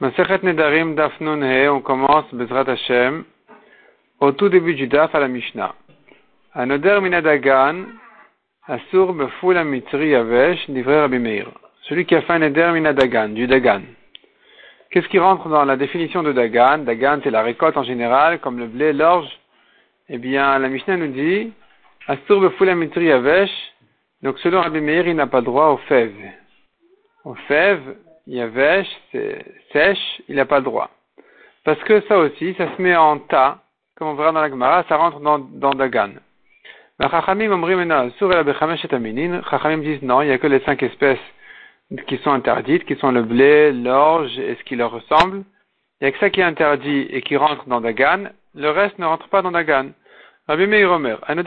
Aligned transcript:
Nedarim 0.00 0.94
Daf 0.94 1.12
on 1.20 1.80
commence 1.82 2.24
Bezrat 2.32 2.70
Hashem 2.70 3.24
au 4.20 4.32
tout 4.32 4.48
début 4.48 4.74
du 4.74 4.86
Daf 4.86 5.14
à 5.14 5.20
la 5.20 5.28
Mishnah. 5.28 5.74
Anoder 6.54 7.00
Minadagan 7.02 7.84
Asur 8.66 9.12
Befula 9.12 9.62
Mitri 9.62 10.08
Yavesh 10.08 10.70
Divrei 10.70 11.00
Rabbi 11.00 11.18
Meir. 11.18 11.50
Celui 11.82 12.06
qui 12.06 12.14
a 12.14 12.22
fait 12.22 12.32
un 12.32 12.38
Neder 12.38 12.70
Minadagan, 12.72 13.28
du 13.28 13.46
Dagan. 13.46 13.82
Qu'est-ce 14.90 15.08
qui 15.08 15.18
rentre 15.18 15.50
dans 15.50 15.66
la 15.66 15.76
définition 15.76 16.22
de 16.22 16.32
Dagan? 16.32 16.78
Dagan 16.78 17.20
c'est 17.22 17.30
la 17.30 17.42
récolte 17.42 17.76
en 17.76 17.84
général, 17.84 18.38
comme 18.40 18.58
le 18.58 18.68
blé, 18.68 18.94
l'orge. 18.94 19.28
Eh 20.08 20.16
bien, 20.16 20.58
la 20.58 20.68
Mishnah 20.70 20.96
nous 20.96 21.08
dit 21.08 21.52
Asur 22.08 22.40
Befula 22.40 22.74
Mitri 22.74 23.04
Yavesh. 23.04 23.52
Donc 24.22 24.38
selon 24.38 24.62
Rabbi 24.62 24.80
Meir, 24.80 25.06
il 25.08 25.16
n'a 25.16 25.26
pas 25.26 25.42
droit 25.42 25.66
aux 25.66 25.78
fèves. 25.88 26.14
Aux 27.24 27.34
fèves, 27.34 27.96
Yavesh, 28.30 28.86
c'est 29.10 29.44
sèche, 29.72 30.22
il 30.28 30.36
n'a 30.36 30.44
pas 30.44 30.58
le 30.58 30.64
droit. 30.64 30.88
Parce 31.64 31.82
que 31.82 32.00
ça 32.02 32.16
aussi, 32.16 32.54
ça 32.54 32.68
se 32.76 32.80
met 32.80 32.94
en 32.94 33.18
tas, 33.18 33.58
comme 33.96 34.06
on 34.08 34.14
verra 34.14 34.30
dans 34.30 34.40
la 34.40 34.48
Gemara, 34.48 34.84
ça 34.88 34.96
rentre 34.96 35.18
dans, 35.18 35.40
dans 35.40 35.74
Dagan. 35.74 36.12
Chachamim 37.00 37.58
disent 39.78 40.02
non, 40.02 40.22
il 40.22 40.26
n'y 40.26 40.32
a 40.32 40.38
que 40.38 40.46
les 40.46 40.60
cinq 40.60 40.82
espèces 40.84 41.18
qui 42.06 42.18
sont 42.18 42.30
interdites, 42.30 42.84
qui 42.84 42.94
sont 42.96 43.10
le 43.10 43.22
blé, 43.22 43.72
l'orge 43.72 44.38
et 44.38 44.54
ce 44.54 44.62
qui 44.62 44.76
leur 44.76 44.92
ressemble. 44.92 45.42
Il 46.00 46.04
n'y 46.04 46.08
a 46.08 46.12
que 46.12 46.18
ça 46.18 46.30
qui 46.30 46.40
est 46.40 46.44
interdit 46.44 47.08
et 47.10 47.22
qui 47.22 47.36
rentre 47.36 47.66
dans 47.66 47.80
Dagan. 47.80 48.30
Le 48.54 48.70
reste 48.70 48.98
ne 49.00 49.06
rentre 49.06 49.28
pas 49.28 49.42
dans 49.42 49.50
Dagan. 49.50 49.90
Rabbi 50.46 50.68
Meir 50.68 50.92
Omer, 50.92 51.18
Rabbi 51.26 51.42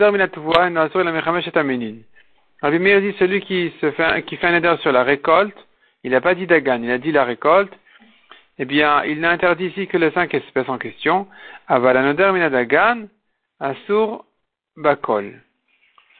Meir 2.80 3.02
dit 3.02 3.16
celui 3.20 3.42
qui, 3.42 3.74
se 3.80 3.92
fait, 3.92 4.26
qui 4.26 4.36
fait 4.38 4.48
un 4.48 4.56
éder 4.56 4.76
sur 4.82 4.92
la 4.92 5.04
récolte, 5.04 5.56
il 6.04 6.12
n'a 6.12 6.22
pas 6.22 6.36
dit 6.36 6.48
Dagan, 6.48 6.82
il 6.84 6.92
a 6.92 6.98
dit 6.98 7.12
la 7.12 7.24
récolte, 7.24 7.74
eh 8.60 8.66
bien, 8.66 9.04
il 9.04 9.20
n'a 9.20 9.32
interdit 9.32 9.68
ici 9.68 9.88
que 9.88 9.98
les 9.98 10.12
cinq 10.12 10.34
espèces 10.34 10.70
en 10.70 10.78
question. 10.78 11.28
Avalanoder 11.68 12.32
minadagan, 12.34 13.08
Asur 13.60 14.26
Bakol. 14.78 15.42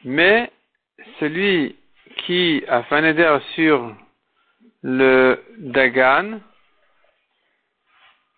Mais 0.04 0.50
celui 1.20 1.76
qui 2.18 2.64
a 2.66 2.82
fait 2.84 3.42
sur 3.54 3.94
le 4.82 5.40
Dagan, 5.58 6.40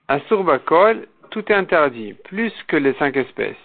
Asur 0.08 0.44
Bakol, 0.44 1.08
tout 1.30 1.50
est 1.50 1.56
interdit, 1.56 2.14
plus 2.24 2.52
que 2.68 2.76
les 2.76 2.94
cinq 2.94 3.16
espèces. 3.16 3.56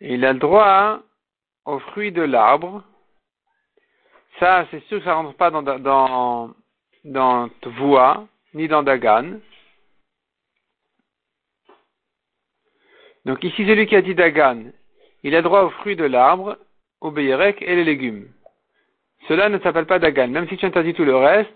Il 0.00 0.24
a 0.24 0.34
droit 0.34 1.00
aux 1.66 1.78
fruits 1.80 2.12
de 2.12 2.22
l'arbre. 2.22 2.82
Ça, 4.38 4.66
c'est 4.70 4.82
sûr 4.84 4.98
que 4.98 5.04
ça 5.04 5.14
rentre 5.14 5.36
pas 5.36 5.50
dans, 5.50 5.62
dans, 5.62 6.54
dans 7.04 7.50
ni 8.54 8.68
dans 8.68 8.82
Dagan. 8.82 9.40
Donc 13.26 13.44
ici, 13.44 13.66
celui 13.66 13.86
qui 13.86 13.96
a 13.96 14.00
dit 14.00 14.14
Dagan, 14.14 14.72
il 15.22 15.34
a 15.34 15.42
droit 15.42 15.64
aux 15.64 15.70
fruits 15.70 15.96
de 15.96 16.04
l'arbre, 16.04 16.56
au 17.02 17.10
Bayerek 17.10 17.60
et 17.60 17.76
les 17.76 17.84
légumes. 17.84 18.32
Cela 19.26 19.50
ne 19.50 19.58
s'appelle 19.58 19.86
pas 19.86 19.98
Dagan. 19.98 20.28
Même 20.28 20.48
si 20.48 20.56
tu 20.56 20.64
interdis 20.64 20.94
tout 20.94 21.04
le 21.04 21.16
reste, 21.16 21.52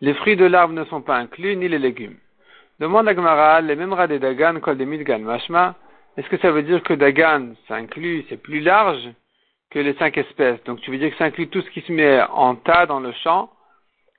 les 0.00 0.14
fruits 0.14 0.36
de 0.36 0.46
l'arbre 0.46 0.72
ne 0.72 0.84
sont 0.84 1.02
pas 1.02 1.16
inclus, 1.16 1.56
ni 1.56 1.68
les 1.68 1.78
légumes. 1.78 2.16
Demande 2.80 3.08
à 3.08 3.14
Gemara, 3.14 3.60
les 3.60 3.74
mêmes 3.74 3.94
des 4.06 4.20
Dagan, 4.20 4.54
des 4.54 4.86
Midgan, 4.86 5.18
mashma, 5.18 5.74
est-ce 6.16 6.28
que 6.28 6.38
ça 6.38 6.52
veut 6.52 6.62
dire 6.62 6.80
que 6.84 6.94
Dagan, 6.94 7.54
ça 7.66 7.74
inclut, 7.74 8.24
c'est 8.28 8.36
plus 8.36 8.60
large 8.60 9.08
que 9.70 9.80
les 9.80 9.94
cinq 9.94 10.16
espèces? 10.16 10.62
Donc 10.64 10.80
tu 10.80 10.92
veux 10.92 10.98
dire 10.98 11.10
que 11.10 11.16
ça 11.16 11.24
inclut 11.24 11.48
tout 11.48 11.60
ce 11.60 11.70
qui 11.70 11.80
se 11.80 11.90
met 11.90 12.22
en 12.30 12.54
tas 12.54 12.86
dans 12.86 13.00
le 13.00 13.12
champ? 13.24 13.50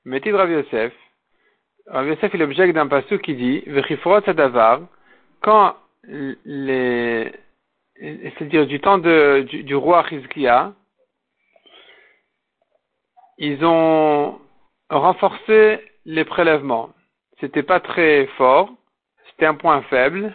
Mettez 0.03 0.33
Rav 0.33 0.51
Yosef. 0.51 0.93
Rav 1.87 2.07
Yosef, 2.07 2.33
il 2.33 2.43
objecte 2.43 2.75
d'un 2.75 2.87
passou 2.87 3.17
qui 3.17 3.35
dit, 3.35 3.63
Vechifrot 3.65 4.21
Sadavar, 4.21 4.81
quand 5.41 5.75
les, 6.03 7.31
c'est-à-dire 7.99 8.67
du 8.67 8.79
temps 8.81 8.97
de, 8.97 9.41
du, 9.41 9.75
roi 9.75 10.01
Rizkia, 10.01 10.73
ils 13.37 13.63
ont 13.63 14.39
renforcé 14.89 15.79
les 16.05 16.25
prélèvements 16.25 16.89
c'était 17.39 17.63
pas 17.63 17.79
très 17.79 18.27
fort, 18.37 18.69
c'était 19.29 19.45
un 19.45 19.55
point 19.55 19.81
faible, 19.83 20.33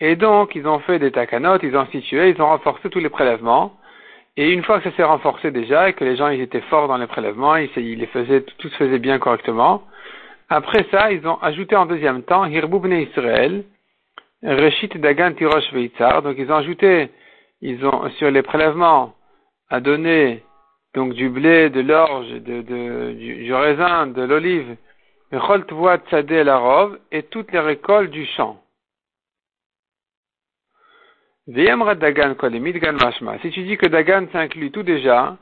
et 0.00 0.16
donc 0.16 0.54
ils 0.54 0.66
ont 0.66 0.80
fait 0.80 0.98
des 0.98 1.12
takanotes, 1.12 1.62
ils 1.62 1.76
ont 1.76 1.80
institué, 1.80 2.30
ils 2.30 2.42
ont 2.42 2.48
renforcé 2.48 2.88
tous 2.90 2.98
les 2.98 3.08
prélèvements, 3.08 3.76
et 4.36 4.50
une 4.50 4.64
fois 4.64 4.80
que 4.80 4.90
ça 4.90 4.96
s'est 4.96 5.04
renforcé 5.04 5.50
déjà, 5.50 5.88
et 5.88 5.92
que 5.92 6.04
les 6.04 6.16
gens 6.16 6.28
ils 6.28 6.40
étaient 6.40 6.62
forts 6.62 6.88
dans 6.88 6.96
les 6.96 7.06
prélèvements, 7.06 7.56
ils, 7.56 7.70
les 7.76 8.06
faisaient, 8.06 8.42
tout 8.42 8.68
se 8.68 8.76
faisait 8.76 8.98
bien 8.98 9.18
correctement, 9.18 9.82
après 10.48 10.84
ça, 10.90 11.12
ils 11.12 11.26
ont 11.28 11.40
ajouté 11.40 11.76
en 11.76 11.86
deuxième 11.86 12.22
temps, 12.22 12.44
Hirboubne 12.44 12.92
Israël, 12.92 13.64
Reshit 14.42 14.96
Dagan 14.96 15.34
Tirosh 15.34 15.72
Veitzar, 15.72 16.22
donc 16.22 16.36
ils 16.38 16.50
ont 16.50 16.56
ajouté, 16.56 17.10
ils 17.60 17.86
ont, 17.86 18.08
sur 18.18 18.30
les 18.30 18.42
prélèvements, 18.42 19.14
à 19.68 19.80
donner, 19.80 20.42
du 20.94 21.28
blé, 21.28 21.70
de 21.70 21.82
l'orge, 21.82 22.26
du 22.32 23.54
raisin, 23.54 24.08
de 24.08 24.22
l'olive, 24.22 24.76
et 25.32 27.22
toutes 27.22 27.52
les 27.52 27.60
récoltes 27.60 28.10
du 28.10 28.26
champ. 28.26 28.60
Si 31.46 31.54
tu 33.50 33.62
dis 33.62 33.76
que 33.76 33.86
Dagan 33.86 34.26
s'inclut 34.32 34.70
tout 34.70 34.82
déjà, 34.82 35.36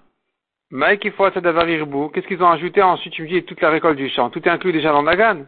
qu'est-ce 0.71 2.27
qu'ils 2.27 2.43
ont 2.43 2.51
ajouté 2.51 2.83
ensuite? 2.83 3.13
Tu 3.13 3.23
me 3.23 3.29
dis 3.29 3.45
toute 3.45 3.61
la 3.61 3.71
récolte 3.71 3.97
du 3.97 4.09
champ. 4.11 4.31
Tout 4.31 4.47
est 4.47 4.51
inclus 4.51 4.73
déjà 4.73 4.93
dans 4.93 5.03
Dagan. 5.03 5.47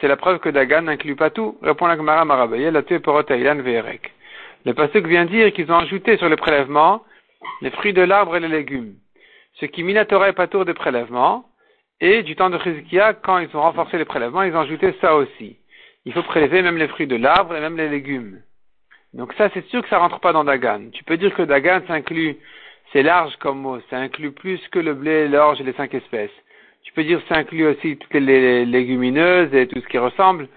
C'est 0.00 0.08
la 0.08 0.16
preuve 0.16 0.38
que 0.38 0.48
Dagan 0.48 0.82
n'inclut 0.82 1.16
pas 1.16 1.30
tout. 1.30 1.58
Répond 1.62 1.86
la 1.86 1.96
Gemara 1.96 2.24
la 2.24 2.46
Le 4.64 4.74
pasuk 4.74 5.06
vient 5.06 5.24
dire 5.24 5.52
qu'ils 5.52 5.72
ont 5.72 5.78
ajouté 5.78 6.16
sur 6.18 6.28
les 6.28 6.36
prélèvements 6.36 7.02
les 7.60 7.70
fruits 7.70 7.92
de 7.92 8.02
l'arbre 8.02 8.36
et 8.36 8.40
les 8.40 8.48
légumes. 8.48 8.94
Ce 9.54 9.66
qui 9.66 9.82
minatora 9.82 10.32
pas 10.32 10.46
tour 10.46 10.64
des 10.64 10.74
prélèvements, 10.74 11.44
et 12.02 12.24
du 12.24 12.34
temps 12.34 12.50
de 12.50 12.58
Chizkia, 12.58 13.14
quand 13.14 13.38
ils 13.38 13.56
ont 13.56 13.60
renforcé 13.60 13.96
les 13.96 14.04
prélèvements, 14.04 14.42
ils 14.42 14.54
ont 14.56 14.60
ajouté 14.60 14.92
ça 15.00 15.14
aussi. 15.14 15.56
Il 16.04 16.12
faut 16.12 16.24
prélever 16.24 16.60
même 16.60 16.76
les 16.76 16.88
fruits 16.88 17.06
de 17.06 17.14
l'arbre 17.14 17.54
et 17.54 17.60
même 17.60 17.76
les 17.76 17.88
légumes. 17.88 18.40
Donc 19.14 19.32
ça, 19.34 19.48
c'est 19.54 19.64
sûr 19.68 19.82
que 19.82 19.88
ça 19.88 19.98
rentre 19.98 20.18
pas 20.18 20.32
dans 20.32 20.42
Dagan. 20.42 20.90
Tu 20.92 21.04
peux 21.04 21.16
dire 21.16 21.32
que 21.32 21.42
Dagan, 21.42 21.80
ça 21.86 21.94
inclut, 21.94 22.36
c'est 22.92 23.04
large 23.04 23.36
comme 23.36 23.60
mot, 23.60 23.78
ça 23.88 23.98
inclut 23.98 24.32
plus 24.32 24.58
que 24.72 24.80
le 24.80 24.94
blé, 24.94 25.28
l'orge 25.28 25.60
et 25.60 25.64
les 25.64 25.74
cinq 25.74 25.94
espèces. 25.94 26.32
Tu 26.82 26.92
peux 26.92 27.04
dire 27.04 27.22
que 27.22 27.28
ça 27.28 27.36
inclut 27.36 27.66
aussi 27.68 27.96
toutes 27.96 28.14
les 28.14 28.66
légumineuses 28.66 29.54
et 29.54 29.68
tout 29.68 29.80
ce 29.80 29.86
qui 29.86 29.98
ressemble. 29.98 30.48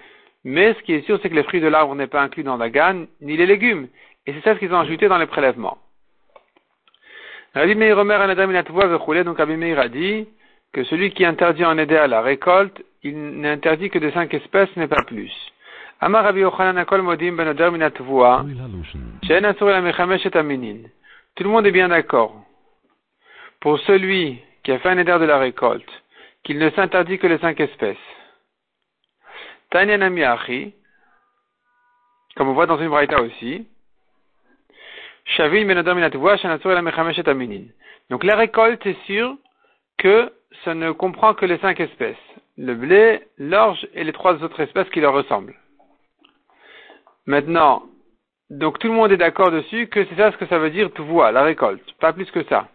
Mais 0.44 0.73
ce 0.73 0.79
qui 0.81 0.94
est 0.94 1.06
sûr, 1.06 1.19
c'est 1.22 1.29
que 1.29 1.35
les 1.35 1.44
fruits 1.44 1.62
de 1.62 1.67
l'arbre 1.67 1.94
n'est 1.94 2.07
pas 2.07 2.23
inclus 2.23 2.44
dans 2.44 2.57
Dagan, 2.57 3.06
ni 3.22 3.38
les 3.38 3.45
légumes. 3.45 3.88
Et 4.25 4.33
c'est 4.33 4.41
ça 4.41 4.56
ce 4.56 4.59
qu'ils 4.59 4.73
ont 4.73 4.79
ajouté 4.79 5.07
dans 5.07 5.19
les 5.19 5.27
prélèvements. 5.27 5.77
Donc 7.53 7.63
Rabbi 7.63 7.75
Meir 9.57 9.79
a 9.79 9.88
dit, 9.88 10.27
que 10.75 10.84
celui 10.84 11.12
qui 11.12 11.24
interdit 11.24 11.63
en 11.63 11.78
aider 11.78 11.96
à 11.96 12.06
la 12.06 12.22
récolte, 12.22 12.84
il 13.02 13.40
n'interdit 13.40 13.90
que 13.90 13.97
de 13.97 14.12
cinq 14.12 14.34
espèces, 14.34 14.75
n'est 14.75 14.90
pas 14.90 15.03
plus. 15.03 15.31
Ben 16.02 16.09
Tout 21.36 21.44
le 21.46 21.50
monde 21.50 21.66
est 21.66 21.72
bien 21.72 21.88
d'accord. 21.88 22.36
Pour 23.62 23.80
celui 23.80 24.41
qui 24.63 24.74
a 24.74 24.80
fait 24.80 24.90
un 24.90 24.97
éder 24.97 25.18
de 25.18 25.24
la 25.24 25.38
récolte, 25.38 25.90
qu'il 26.44 26.59
ne 26.59 26.69
s'interdit 26.72 27.19
que 27.19 27.28
les 27.28 27.38
cinq 27.38 27.57
espèces. 27.62 27.96
comme 32.36 32.50
on 32.50 32.53
voit 32.53 32.66
dans 32.66 32.80
une 32.80 32.90
braïta 32.90 33.22
aussi. 33.22 33.66
Ben 35.38 35.66
Donc 38.10 38.25
la 38.25 38.36
récolte, 38.36 38.81
c'est 38.83 38.98
sûr 39.06 39.38
que 39.98 40.35
ça 40.63 40.74
ne 40.74 40.92
comprend 40.92 41.33
que 41.33 41.45
les 41.45 41.57
cinq 41.59 41.80
espèces. 41.80 42.15
Le 42.57 42.75
blé, 42.75 43.21
l'orge 43.38 43.88
et 43.94 44.03
les 44.03 44.13
trois 44.13 44.42
autres 44.44 44.59
espèces 44.62 44.89
qui 44.89 45.01
leur 45.01 45.13
ressemblent. 45.13 45.56
Maintenant, 47.25 47.83
donc 48.50 48.80
tout 48.80 48.88
le 48.88 48.94
monde 48.94 49.12
est 49.12 49.18
d'accord 49.18 49.51
dessus 49.51 49.88
que 49.88 50.06
c'est 50.06 50.15
ça 50.15 50.31
ce 50.31 50.38
que 50.38 50.45
ça 50.45 50.59
veut 50.59 50.69
dire 50.69 50.92
vois 51.01 51.31
la 51.31 51.44
récolte. 51.44 51.83
Pas 52.00 52.13
plus 52.13 52.30
que 52.31 52.44
ça. 52.45 52.69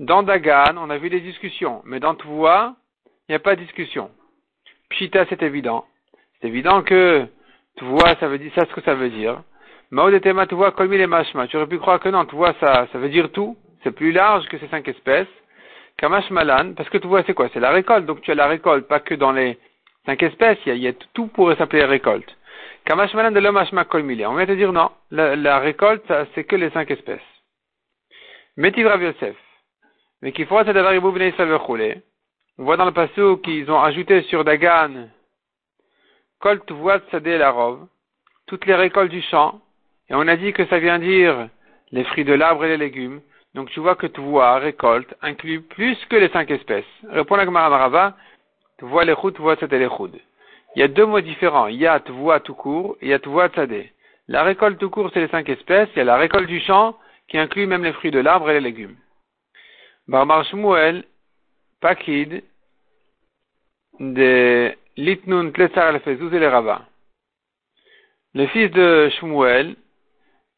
Dans 0.00 0.22
Dagan, 0.22 0.76
on 0.76 0.90
a 0.90 0.98
vu 0.98 1.08
des 1.08 1.20
discussions, 1.20 1.82
mais 1.84 2.00
dans 2.00 2.14
vois 2.26 2.74
il 3.28 3.32
n'y 3.32 3.36
a 3.36 3.40
pas 3.40 3.56
de 3.56 3.62
discussion. 3.62 4.10
Pshita, 4.90 5.24
c'est 5.28 5.42
évident. 5.42 5.86
C'est 6.40 6.48
évident 6.48 6.82
que 6.82 7.26
vois 7.80 8.14
ça 8.16 8.28
veut 8.28 8.38
dire 8.38 8.52
ça 8.54 8.66
ce 8.66 8.74
que 8.74 8.82
ça 8.82 8.94
veut 8.94 9.08
dire. 9.08 9.42
Maodetema 9.90 10.46
vois 10.46 10.72
comme 10.72 10.92
il 10.92 11.00
est. 11.00 11.46
Tu 11.48 11.56
aurais 11.56 11.66
pu 11.66 11.78
croire 11.78 12.00
que 12.00 12.08
non, 12.08 12.26
vois 12.32 12.54
ça, 12.60 12.86
ça 12.92 12.98
veut 12.98 13.08
dire 13.08 13.30
tout. 13.32 13.56
C'est 13.82 13.92
plus 13.92 14.12
large 14.12 14.46
que 14.48 14.58
ces 14.58 14.68
cinq 14.68 14.88
espèces. 14.88 15.28
Kamash 16.04 16.30
Malan, 16.30 16.74
parce 16.74 16.90
que 16.90 16.98
tu 16.98 17.06
vois, 17.06 17.22
c'est 17.22 17.32
quoi? 17.32 17.48
C'est 17.54 17.60
la 17.60 17.70
récolte. 17.70 18.04
Donc 18.04 18.20
tu 18.20 18.30
as 18.30 18.34
la 18.34 18.46
récolte, 18.46 18.86
pas 18.86 19.00
que 19.00 19.14
dans 19.14 19.32
les 19.32 19.58
cinq 20.04 20.22
espèces, 20.22 20.58
il 20.66 20.76
y 20.76 20.86
a, 20.86 20.92
tout 21.14 21.28
pourrait 21.28 21.56
s'appeler 21.56 21.82
récolte. 21.82 22.30
Kamashmalan 22.84 23.30
de 23.30 23.40
l'homme 23.40 23.56
On 23.56 24.34
vient 24.36 24.46
te 24.46 24.52
dire 24.52 24.70
non, 24.70 24.90
la, 25.10 25.58
récolte, 25.60 26.12
c'est 26.34 26.44
que 26.44 26.56
les 26.56 26.68
cinq 26.72 26.90
espèces. 26.90 27.22
Métiv 28.58 28.86
Rav 28.86 29.02
Yosef. 29.02 29.34
Mais 30.20 30.32
qu'il 30.32 30.44
faut 30.44 30.62
d'avoir 30.62 30.92
On 30.92 32.64
voit 32.64 32.76
dans 32.76 32.84
le 32.84 32.92
passage 32.92 33.40
qu'ils 33.42 33.70
ont 33.70 33.80
ajouté 33.82 34.24
sur 34.24 34.44
Dagan, 34.44 35.08
Colt 36.38 36.70
voit 36.70 37.00
Sadeh 37.10 37.38
la 37.38 37.50
rove, 37.50 37.86
toutes 38.46 38.66
les 38.66 38.74
récoltes 38.74 39.10
du 39.10 39.22
champ, 39.22 39.62
et 40.10 40.14
on 40.14 40.28
a 40.28 40.36
dit 40.36 40.52
que 40.52 40.66
ça 40.66 40.78
vient 40.78 40.98
dire 40.98 41.48
les 41.92 42.04
fruits 42.04 42.26
de 42.26 42.34
l'arbre 42.34 42.66
et 42.66 42.68
les 42.68 42.76
légumes. 42.76 43.22
Donc 43.54 43.70
tu 43.70 43.80
vois 43.80 43.94
que 43.94 44.06
vois 44.20 44.58
récolte 44.58 45.14
inclut 45.22 45.62
plus 45.62 45.96
que 46.06 46.16
les 46.16 46.28
cinq 46.30 46.50
espèces. 46.50 46.84
Répond 47.08 47.36
la 47.36 47.44
Gemara 47.44 47.70
Marava, 47.70 48.16
vois 48.80 49.04
les 49.04 49.14
tu 49.14 49.42
vois 49.42 49.56
Sadeh 49.56 49.78
les 49.78 49.88
il 50.74 50.80
y 50.80 50.82
a 50.82 50.88
deux 50.88 51.06
mots 51.06 51.20
différents. 51.20 51.68
Il 51.68 51.80
y 51.80 51.86
tout 52.40 52.54
court 52.54 52.96
et 53.00 53.06
il 53.06 53.08
y 53.10 53.12
a 53.12 53.18
tzadé. 53.48 53.92
La 54.26 54.42
récolte 54.42 54.78
tout 54.78 54.90
court, 54.90 55.10
c'est 55.12 55.20
les 55.20 55.28
cinq 55.28 55.48
espèces. 55.48 55.88
Il 55.94 55.98
y 55.98 56.02
a 56.02 56.04
la 56.04 56.16
récolte 56.16 56.48
du 56.48 56.60
champ 56.60 56.96
qui 57.28 57.38
inclut 57.38 57.66
même 57.66 57.84
les 57.84 57.92
fruits 57.92 58.10
de 58.10 58.18
l'arbre 58.18 58.50
et 58.50 58.54
les 58.54 58.60
légumes. 58.60 58.96
Barbar 60.08 60.44
Shmuel, 60.44 61.04
Pakid, 61.80 62.42
de 64.00 64.74
Litnun 64.96 65.50
Tletzar 65.52 65.94
el 65.94 66.02
et 66.06 66.38
les 66.38 66.48
Rava. 66.48 66.82
Le 68.34 68.46
fils 68.48 68.70
de 68.72 69.08
Shmuel, 69.20 69.76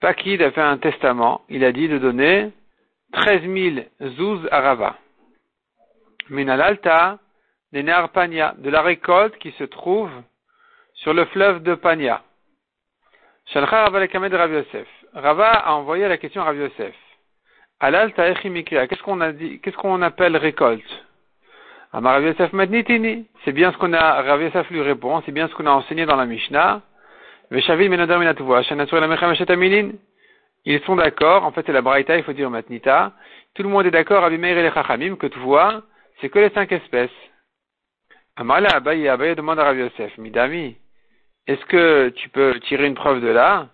Pakid 0.00 0.40
a 0.42 0.50
fait 0.50 0.62
un 0.62 0.78
testament. 0.78 1.42
Il 1.48 1.64
a 1.64 1.72
dit 1.72 1.88
de 1.88 1.98
donner 1.98 2.50
13 3.12 3.42
000 3.42 3.86
zouz 4.16 4.48
à 4.50 4.60
Rava. 4.60 4.96
Minalalta, 6.30 7.18
des 7.72 7.84
Pania, 8.12 8.54
de 8.58 8.70
la 8.70 8.82
récolte 8.82 9.38
qui 9.38 9.52
se 9.52 9.64
trouve 9.64 10.10
sur 10.94 11.14
le 11.14 11.24
fleuve 11.26 11.62
de 11.62 11.74
Pania. 11.74 12.22
Rava 15.14 15.50
a 15.50 15.72
envoyé 15.72 16.08
la 16.08 16.16
question 16.16 16.42
à 16.42 16.44
Rav 16.46 16.56
Yosef. 16.56 16.94
Alal 17.80 18.12
qu'est-ce 18.14 19.02
qu'on 19.02 19.20
a 19.20 19.32
dit, 19.32 19.60
qu'est-ce 19.60 19.76
qu'on 19.76 20.02
appelle 20.02 20.36
récolte? 20.36 21.06
Amar 21.92 22.20
Yosef 22.20 22.50
C'est 23.44 23.52
bien 23.52 23.72
ce 23.72 23.76
qu'on 23.78 23.92
a, 23.92 24.22
Rav 24.22 24.42
Yosef 24.42 24.70
lui 24.70 24.82
répond, 24.82 25.22
c'est 25.24 25.32
bien 25.32 25.48
ce 25.48 25.54
qu'on 25.54 25.66
a 25.66 25.70
enseigné 25.70 26.06
dans 26.06 26.16
la 26.16 26.26
Mishnah. 26.26 26.82
Ils 30.66 30.80
sont 30.82 30.96
d'accord, 30.96 31.44
en 31.44 31.52
fait 31.52 31.64
c'est 31.64 31.72
la 31.72 31.80
Braïta, 31.80 32.16
il 32.16 32.24
faut 32.24 32.32
dire 32.32 32.50
matnita. 32.50 33.12
Tout 33.54 33.62
le 33.62 33.68
monde 33.68 33.86
est 33.86 33.90
d'accord, 33.90 34.24
Abimeir 34.24 34.58
et 34.58 34.62
les 34.62 34.72
Chachamim, 34.72 35.16
que 35.16 35.28
tu 35.28 35.38
vois, 35.38 35.82
c'est 36.20 36.28
que 36.28 36.40
les 36.40 36.50
cinq 36.50 36.70
espèces. 36.72 37.10
Amala 38.36 38.68
Abaye, 38.76 39.08
Abaye 39.08 39.34
demande 39.34 39.58
à 39.60 39.64
Rabbi 39.64 39.80
Yosef, 39.80 40.18
Midami, 40.18 40.76
est-ce 41.46 41.64
que 41.66 42.08
tu 42.10 42.28
peux 42.28 42.58
tirer 42.60 42.86
une 42.86 42.94
preuve 42.94 43.20
de 43.20 43.28
là? 43.28 43.68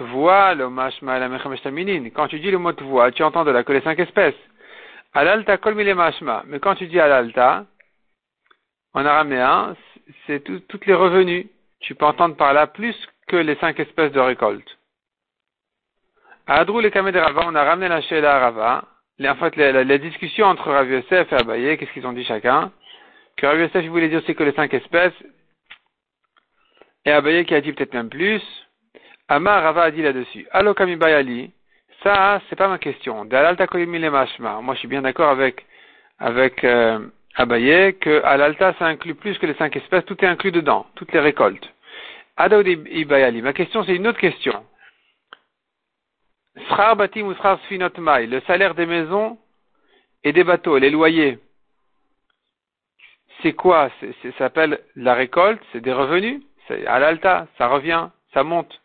Vois 0.00 0.54
le 0.54 0.68
mashma 0.68 1.18
la 1.18 1.28
Quand 2.14 2.28
tu 2.28 2.38
dis 2.40 2.50
le 2.50 2.58
mot 2.58 2.72
vois, 2.82 3.10
tu 3.12 3.22
entends 3.22 3.44
de 3.44 3.50
là 3.50 3.64
que 3.64 3.72
les 3.72 3.80
cinq 3.80 3.98
espèces. 3.98 4.34
Alalta 5.14 5.56
kol 5.56 5.74
mile 5.74 5.94
mashma. 5.94 6.42
Mais 6.46 6.60
quand 6.60 6.74
tu 6.74 6.86
dis 6.86 7.00
alalta, 7.00 7.64
en 8.92 9.06
araméen, 9.06 9.74
c'est 10.26 10.44
toutes 10.68 10.86
les 10.86 10.94
revenus. 10.94 11.46
Tu 11.80 11.94
peux 11.94 12.04
entendre 12.04 12.36
par 12.36 12.52
là 12.52 12.66
plus 12.66 12.96
que 13.26 13.36
les 13.36 13.56
cinq 13.56 13.80
espèces 13.80 14.12
de 14.12 14.20
récolte. 14.20 14.75
Adrou 16.48 16.78
les 16.78 16.90
de 16.90 17.18
Rava, 17.18 17.42
on 17.46 17.54
a 17.56 17.64
ramené 17.64 17.88
la 17.88 18.00
Sheila 18.02 18.36
à 18.36 18.38
Rava. 18.38 18.84
En 19.20 19.34
fait, 19.34 19.56
les, 19.56 19.98
discussions 19.98 20.46
entre 20.46 20.70
Rav 20.70 20.88
Yosef 20.88 21.32
et 21.32 21.34
Abaye, 21.34 21.76
qu'est-ce 21.76 21.92
qu'ils 21.92 22.06
ont 22.06 22.12
dit 22.12 22.24
chacun? 22.24 22.70
que 23.36 23.46
Rabbi 23.46 23.62
Yosef 23.62 23.84
voulait 23.86 24.08
dire 24.08 24.22
c'est 24.26 24.34
que 24.34 24.44
les 24.44 24.52
cinq 24.52 24.72
espèces, 24.72 25.12
et 27.04 27.10
Abaye 27.10 27.44
qui 27.44 27.54
a 27.54 27.60
dit 27.60 27.72
peut-être 27.72 27.94
même 27.94 28.08
plus, 28.08 28.42
Amar 29.28 29.62
Rava 29.62 29.82
a 29.82 29.90
dit 29.90 30.02
là-dessus, 30.02 30.46
Allo 30.52 30.72
Kamibayali, 30.72 31.50
ça, 32.04 32.40
c'est 32.48 32.56
pas 32.56 32.68
ma 32.68 32.78
question. 32.78 33.24
Dalalta 33.24 33.66
Moi, 33.72 34.74
je 34.74 34.78
suis 34.78 34.88
bien 34.88 35.02
d'accord 35.02 35.30
avec, 35.30 36.64
euh, 36.64 37.00
Abaye 37.34 37.96
que 37.98 38.22
Alalta, 38.22 38.74
ça 38.78 38.86
inclut 38.86 39.16
plus 39.16 39.36
que 39.38 39.46
les 39.46 39.54
cinq 39.54 39.74
espèces, 39.76 40.04
tout 40.04 40.24
est 40.24 40.28
inclus 40.28 40.52
dedans, 40.52 40.86
toutes 40.94 41.12
les 41.12 41.20
récoltes. 41.20 41.68
Adaoud 42.36 42.68
Ibayali. 42.68 43.42
Ma 43.42 43.52
question, 43.52 43.82
c'est 43.82 43.96
une 43.96 44.06
autre 44.06 44.20
question. 44.20 44.64
Le 46.56 48.40
salaire 48.46 48.74
des 48.74 48.86
maisons 48.86 49.38
et 50.24 50.32
des 50.32 50.44
bateaux, 50.44 50.78
les 50.78 50.90
loyers 50.90 51.38
c'est 53.42 53.52
quoi? 53.52 53.90
Ça 54.00 54.32
s'appelle 54.38 54.80
la 54.94 55.14
récolte, 55.14 55.60
c'est 55.72 55.80
des 55.80 55.92
revenus, 55.92 56.42
c'est 56.68 56.86
à 56.86 56.98
l'alta, 56.98 57.46
ça 57.58 57.68
revient, 57.68 58.08
ça 58.32 58.42
monte. 58.42 58.80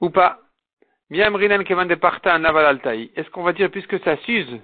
Ou 0.00 0.10
pas? 0.10 0.38
Est-ce 1.10 1.30
qu'on 3.30 3.42
va 3.42 3.52
dire 3.52 3.70
puisque 3.70 3.98
ça 4.00 4.16
s'use, 4.18 4.58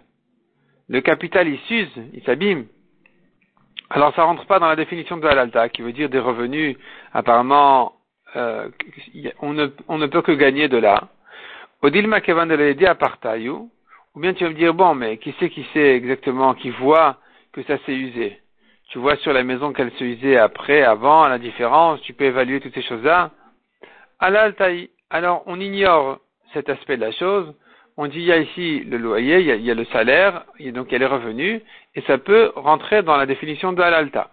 le 0.89 1.01
capital 1.01 1.49
il 1.49 1.59
s'use, 1.61 1.91
il 2.15 2.23
s'abîme, 2.25 2.67
alors 3.91 4.15
ça 4.15 4.23
rentre 4.23 4.47
pas 4.47 4.59
dans 4.59 4.69
la 4.69 4.77
définition 4.77 5.17
de 5.17 5.27
l'alta, 5.27 5.69
qui 5.69 5.83
veut 5.83 5.93
dire 5.93 6.09
des 6.09 6.19
revenus, 6.19 6.77
apparemment, 7.13 7.93
euh, 8.37 8.69
on, 9.41 9.53
ne, 9.53 9.69
on 9.89 9.99
ne 9.99 10.07
peut 10.07 10.23
que 10.23 10.33
gagner 10.33 10.69
de 10.69 10.79
là. 10.79 11.09
Odilma 11.83 12.21
kevan 12.21 12.49
de 12.49 12.57
ou 14.15 14.21
bien 14.21 14.35
tu 14.35 14.43
vas 14.43 14.51
me 14.51 14.55
dire, 14.57 14.75
bon, 14.75 14.95
mais 14.95 15.19
qui 15.19 15.33
sait 15.39 15.49
qui 15.49 15.65
sait 15.73 15.95
exactement, 15.95 16.55
qui 16.55 16.71
voit 16.71 17.19
que 17.53 17.63
ça 17.63 17.79
s'est 17.87 17.95
usé? 17.95 18.41
Tu 18.89 18.99
vois 18.99 19.17
sur 19.17 19.33
la 19.33 19.45
maison 19.45 19.73
qu'elle 19.73 19.93
se 19.93 20.03
usait 20.03 20.39
après, 20.39 20.83
avant, 20.83 21.29
la 21.29 21.39
différence, 21.39 22.01
tu 22.03 22.15
peux 22.15 22.25
évaluer 22.25 22.61
toutes 22.61 22.75
ces 22.75 22.83
choses-là. 22.83 23.31
Alors, 24.19 25.43
on 25.47 25.61
ignore 25.61 26.19
cet 26.53 26.69
aspect 26.69 26.97
de 26.97 27.03
la 27.03 27.13
chose. 27.13 27.55
On 27.97 28.07
dit, 28.07 28.19
il 28.19 28.25
y 28.25 28.33
a 28.33 28.39
ici 28.39 28.81
le 28.81 28.97
loyer, 28.97 29.39
il 29.41 29.65
y 29.65 29.71
a, 29.71 29.75
le 29.75 29.85
salaire, 29.87 30.45
donc 30.59 30.87
il 30.89 30.93
y 30.93 30.97
a 30.97 30.99
les 30.99 31.07
revenus, 31.07 31.61
et 31.95 32.01
ça 32.03 32.19
peut 32.19 32.53
rentrer 32.57 33.03
dans 33.03 33.17
la 33.17 33.27
définition 33.27 33.73
de 33.73 33.83
Alalta. 33.83 34.31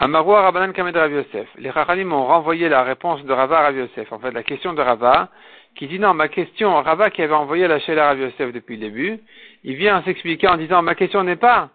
Amarwa 0.00 0.42
Rabbanan 0.42 0.72
Kamed 0.72 0.96
Rav 0.96 1.12
Yosef. 1.12 1.48
Les 1.58 1.70
Rachanim 1.70 2.12
ont 2.12 2.24
renvoyé 2.24 2.68
la 2.70 2.82
réponse 2.82 3.22
de 3.24 3.32
Rava 3.32 3.58
à 3.58 3.70
Yosef. 3.70 4.10
En 4.12 4.18
fait, 4.18 4.30
la 4.30 4.42
question 4.42 4.72
de 4.72 4.80
Rava, 4.80 5.28
qui 5.76 5.86
dit 5.86 5.98
non, 5.98 6.14
ma 6.14 6.28
question, 6.28 6.74
Rava 6.82 7.10
qui 7.10 7.22
avait 7.22 7.34
envoyé 7.34 7.66
la 7.66 7.76
à 7.76 8.06
Rav 8.06 8.20
Yosef 8.20 8.52
depuis 8.52 8.76
le 8.76 8.88
début, 8.88 9.20
il 9.64 9.76
vient 9.76 10.02
s'expliquer 10.02 10.48
en 10.48 10.56
disant, 10.56 10.82
ma 10.82 10.94
question 10.94 11.22
n'est 11.22 11.36
pas, 11.36 11.70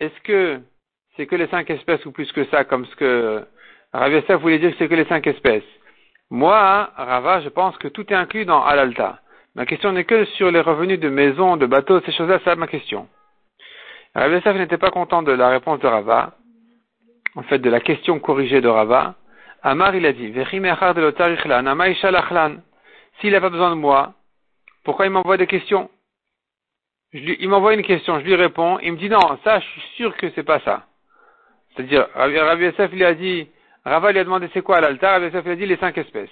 est-ce 0.00 0.20
que 0.22 0.60
c'est 1.16 1.26
que 1.26 1.36
les 1.36 1.48
cinq 1.48 1.70
espèces 1.70 2.04
ou 2.06 2.12
plus 2.12 2.30
que 2.32 2.44
ça, 2.46 2.64
comme 2.64 2.86
ce 2.86 2.96
que 2.96 3.44
Rav 3.92 4.12
Yosef 4.12 4.40
voulait 4.40 4.58
dire 4.58 4.70
que 4.72 4.76
c'est 4.78 4.88
que 4.88 4.94
les 4.94 5.06
cinq 5.06 5.26
espèces? 5.26 5.64
Moi, 6.30 6.90
Rava, 6.96 7.40
je 7.40 7.48
pense 7.48 7.76
que 7.78 7.88
tout 7.88 8.12
est 8.12 8.16
inclus 8.16 8.44
dans 8.44 8.62
Alalta. 8.62 9.20
Ma 9.54 9.64
question 9.64 9.92
n'est 9.92 10.04
que 10.04 10.24
sur 10.36 10.50
les 10.50 10.60
revenus 10.60 11.00
de 11.00 11.08
maison, 11.08 11.56
de 11.56 11.66
bateaux, 11.66 12.00
ces 12.02 12.12
choses-là, 12.12 12.38
c'est 12.44 12.56
ma 12.56 12.66
question. 12.66 13.08
Rav 14.14 14.30
Yosef 14.32 14.56
n'était 14.56 14.78
pas 14.78 14.90
content 14.90 15.22
de 15.22 15.32
la 15.32 15.48
réponse 15.48 15.80
de 15.80 15.86
Rava, 15.86 16.34
en 17.34 17.42
fait 17.42 17.58
de 17.58 17.70
la 17.70 17.80
question 17.80 18.18
corrigée 18.18 18.60
de 18.60 18.68
Rava. 18.68 19.14
Amar, 19.62 19.94
il 19.96 20.06
a 20.06 20.12
dit, 20.12 20.32
s'il 23.20 23.32
n'a 23.32 23.40
pas 23.40 23.50
besoin 23.50 23.70
de 23.70 23.74
moi, 23.74 24.14
pourquoi 24.84 25.06
il 25.06 25.10
m'envoie 25.10 25.36
des 25.36 25.46
questions? 25.46 25.90
Il 27.12 27.48
m'envoie 27.48 27.74
une 27.74 27.82
question, 27.82 28.20
je 28.20 28.24
lui 28.24 28.34
réponds, 28.34 28.78
il 28.80 28.92
me 28.92 28.98
dit 28.98 29.08
non, 29.08 29.38
ça, 29.42 29.60
je 29.60 29.66
suis 29.66 29.80
sûr 29.96 30.16
que 30.16 30.30
c'est 30.34 30.42
pas 30.42 30.60
ça. 30.60 30.84
C'est-à-dire, 31.74 32.06
Rabbi 32.14 32.64
Yosef 32.64 32.92
lui 32.92 33.04
a 33.04 33.14
dit, 33.14 33.48
Rava 33.84 34.12
lui 34.12 34.18
a 34.18 34.24
demandé 34.24 34.48
c'est 34.52 34.62
quoi 34.62 34.80
l'altar, 34.80 35.12
Rabbi 35.12 35.26
Yosef 35.26 35.44
lui 35.44 35.52
a 35.52 35.56
dit 35.56 35.66
les 35.66 35.76
cinq 35.78 35.96
espèces. 35.96 36.28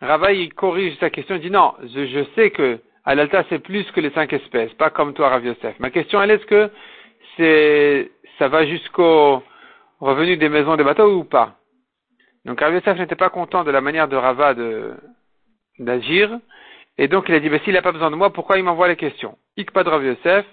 Rava 0.00 0.32
il 0.32 0.54
corrige 0.54 0.96
sa 0.98 1.10
question, 1.10 1.34
il 1.34 1.42
dit 1.42 1.50
non, 1.50 1.74
je, 1.82 2.24
sais 2.34 2.50
que 2.50 2.78
à 3.04 3.14
l'altar 3.14 3.44
c'est 3.48 3.58
plus 3.58 3.90
que 3.90 4.00
les 4.00 4.10
cinq 4.10 4.32
espèces, 4.32 4.72
pas 4.74 4.90
comme 4.90 5.12
toi 5.12 5.28
Rabbi 5.28 5.48
Yosef. 5.48 5.78
Ma 5.78 5.90
question 5.90 6.22
elle 6.22 6.30
est 6.30 6.34
est-ce 6.34 6.46
que 6.46 6.70
c'est 7.36 8.10
ça 8.38 8.48
va 8.48 8.64
jusqu'au 8.64 9.42
revenu 10.00 10.36
des 10.36 10.48
maisons 10.48 10.76
des 10.76 10.84
bateaux 10.84 11.12
ou 11.12 11.24
pas? 11.24 11.56
Donc 12.44 12.60
Rabbi 12.60 12.76
Yosef 12.76 12.98
n'était 12.98 13.16
pas 13.16 13.30
content 13.30 13.64
de 13.64 13.70
la 13.70 13.80
manière 13.80 14.08
de 14.08 14.16
Rava 14.16 14.54
de 14.54 14.94
d'agir, 15.78 16.38
et 16.98 17.08
donc 17.08 17.26
il 17.28 17.34
a 17.34 17.40
dit, 17.40 17.48
ben, 17.48 17.60
s'il 17.60 17.74
n'a 17.74 17.82
pas 17.82 17.92
besoin 17.92 18.10
de 18.10 18.16
moi, 18.16 18.32
pourquoi 18.32 18.58
il 18.58 18.64
m'envoie 18.64 18.88
les 18.88 18.96
questions 18.96 19.38
Ik 19.56 19.70
pas 19.70 19.84
de 19.84 19.88
Rabbi 19.88 20.06
Yosef. 20.06 20.44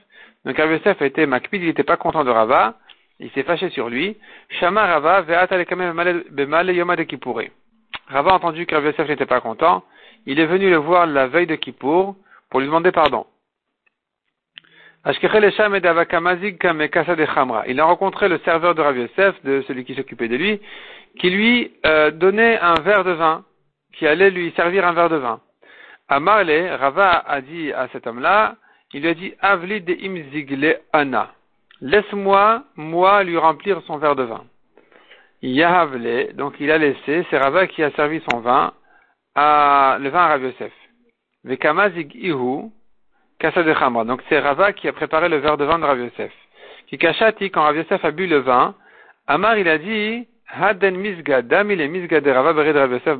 Donc 0.45 0.57
Rabbi 0.57 0.73
Yosef 0.73 1.01
a 1.01 1.05
été 1.05 1.25
makpid, 1.25 1.61
il 1.61 1.67
n'était 1.67 1.83
pas 1.83 1.97
content 1.97 2.23
de 2.23 2.29
Rava, 2.29 2.75
il 3.19 3.31
s'est 3.31 3.43
fâché 3.43 3.69
sur 3.69 3.89
lui. 3.89 4.17
Shama 4.49 4.85
Rava 4.85 5.25
Yoma 6.71 6.95
de 6.95 7.03
Kippouré. 7.03 7.51
Rava 8.07 8.31
a 8.31 8.35
entendu 8.35 8.65
que 8.65 8.75
Yosef 8.75 9.07
n'était 9.07 9.25
pas 9.25 9.41
content. 9.41 9.83
Il 10.27 10.39
est 10.39 10.45
venu 10.45 10.69
le 10.69 10.77
voir 10.77 11.07
la 11.07 11.27
veille 11.27 11.47
de 11.47 11.55
Kippour 11.55 12.15
pour 12.49 12.59
lui 12.59 12.67
demander 12.67 12.91
pardon. 12.91 13.25
Il 17.67 17.79
a 17.79 17.85
rencontré 17.85 18.27
le 18.27 18.39
serveur 18.39 18.73
de 18.73 18.81
Rav 18.81 18.97
Yosef, 18.97 19.43
de 19.43 19.63
celui 19.67 19.85
qui 19.85 19.93
s'occupait 19.93 20.27
de 20.27 20.35
lui, 20.35 20.59
qui 21.19 21.29
lui 21.29 21.73
euh, 21.85 22.09
donnait 22.09 22.57
un 22.59 22.73
verre 22.81 23.03
de 23.03 23.11
vin, 23.11 23.45
qui 23.97 24.07
allait 24.07 24.29
lui 24.29 24.51
servir 24.55 24.85
un 24.85 24.93
verre 24.93 25.09
de 25.09 25.17
vin. 25.17 25.39
Amarle, 26.07 26.69
Rava 26.79 27.23
a 27.25 27.41
dit 27.41 27.71
à 27.73 27.87
cet 27.89 28.07
homme-là, 28.07 28.55
il 28.95 29.01
lui 29.01 29.09
a 29.09 29.13
dit, 29.13 29.33
Avli 29.41 29.81
de 29.81 29.93
imzigle 29.93 30.79
ana. 30.93 31.33
Laisse-moi, 31.81 32.63
moi, 32.77 33.25
lui 33.25 33.37
remplir 33.37 33.81
son 33.87 33.97
verre 33.97 34.15
de 34.15 34.23
vin. 34.23 34.45
Yahavle, 35.41 36.33
donc 36.35 36.55
il 36.61 36.71
a 36.71 36.77
laissé, 36.77 37.25
c'est 37.29 37.37
Rava 37.37 37.67
qui 37.67 37.83
a 37.83 37.91
servi 37.91 38.21
son 38.31 38.39
vin, 38.39 38.71
à, 39.35 39.97
le 39.99 40.07
vin 40.07 40.19
à 40.19 40.27
Rav 40.27 40.43
Yosef. 40.43 40.71
Vekamazig 41.43 42.15
ihu, 42.15 42.71
de. 43.41 44.03
Donc 44.05 44.21
c'est 44.29 44.39
Rava 44.39 44.71
qui 44.71 44.87
a 44.87 44.93
préparé 44.93 45.27
le 45.27 45.37
verre 45.39 45.57
de 45.57 45.65
vin 45.65 45.77
de 45.77 45.83
Rav 45.83 45.99
Yosef. 45.99 46.31
Kikashati, 46.87 47.51
quand 47.51 47.63
Rav 47.63 47.75
Yosef 47.75 48.05
a 48.05 48.11
bu 48.11 48.27
le 48.27 48.37
vin, 48.37 48.75
Amar 49.27 49.57
il 49.57 49.67
a 49.67 49.77
dit, 49.77 50.25
Haden 50.47 50.95
misga, 50.95 51.41
damile 51.41 51.89
misga 51.89 52.21
de 52.21 52.31
Rava 52.31 52.53
Yosef. 52.53 53.19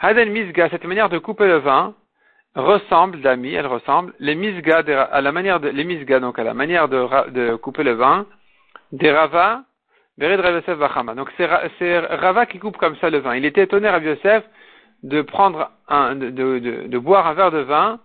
Haden 0.00 0.30
misga, 0.30 0.70
cette 0.70 0.84
manière 0.84 1.10
de 1.10 1.18
couper 1.18 1.46
le 1.46 1.58
vin, 1.58 1.94
ressemble, 2.54 3.20
d'ami, 3.20 3.52
elle 3.52 3.66
ressemble, 3.66 4.14
les 4.18 4.34
misga, 4.34 4.78
à 4.78 5.20
la 5.20 5.32
manière 5.32 5.60
de, 5.60 5.68
les 5.68 5.84
misga, 5.84 6.20
donc 6.20 6.38
à 6.38 6.44
la 6.44 6.54
manière 6.54 6.88
de, 6.88 7.30
de 7.30 7.56
couper 7.56 7.82
le 7.82 7.92
vin, 7.92 8.26
des 8.92 9.12
Rava. 9.12 9.64
Donc 10.18 11.30
c'est 11.36 11.98
Rava 11.98 12.46
qui 12.46 12.58
coupe 12.58 12.76
comme 12.76 12.96
ça 12.96 13.10
le 13.10 13.18
vin. 13.18 13.36
Il 13.36 13.44
était 13.44 13.62
étonné, 13.62 13.88
Yosef, 14.02 14.44
de 15.02 15.22
prendre 15.22 15.70
un, 15.88 16.14
de, 16.14 16.30
de, 16.30 16.98
boire 16.98 17.26
un 17.26 17.34
verre 17.34 17.50
de 17.50 17.60
vin 17.60 18.00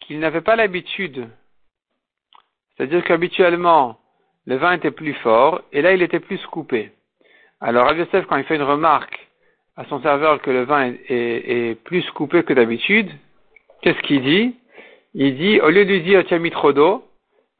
qu'il 0.00 0.18
n'avait 0.18 0.40
pas 0.40 0.56
l'habitude. 0.56 1.28
C'est-à-dire 2.76 3.04
qu'habituellement, 3.04 3.98
le 4.46 4.56
vin 4.56 4.72
était 4.72 4.90
plus 4.90 5.14
fort, 5.14 5.62
et 5.72 5.82
là, 5.82 5.92
il 5.92 6.02
était 6.02 6.20
plus 6.20 6.44
coupé. 6.46 6.92
Alors, 7.60 7.86
Rav 7.86 8.26
quand 8.28 8.36
il 8.36 8.44
fait 8.44 8.56
une 8.56 8.62
remarque 8.62 9.15
à 9.76 9.84
son 9.86 10.00
serveur 10.00 10.40
que 10.40 10.50
le 10.50 10.64
vin 10.64 10.86
est, 10.86 11.00
est, 11.08 11.74
plus 11.84 12.08
coupé 12.12 12.42
que 12.42 12.54
d'habitude, 12.54 13.10
qu'est-ce 13.82 14.00
qu'il 14.02 14.22
dit? 14.22 14.56
Il 15.14 15.36
dit, 15.36 15.60
au 15.60 15.68
lieu 15.68 15.84
de 15.84 15.92
lui 15.92 16.02
dire, 16.02 16.24
tu 16.24 16.34
as 16.34 16.38
mis 16.38 16.50
trop 16.50 16.72
d'eau, 16.72 17.04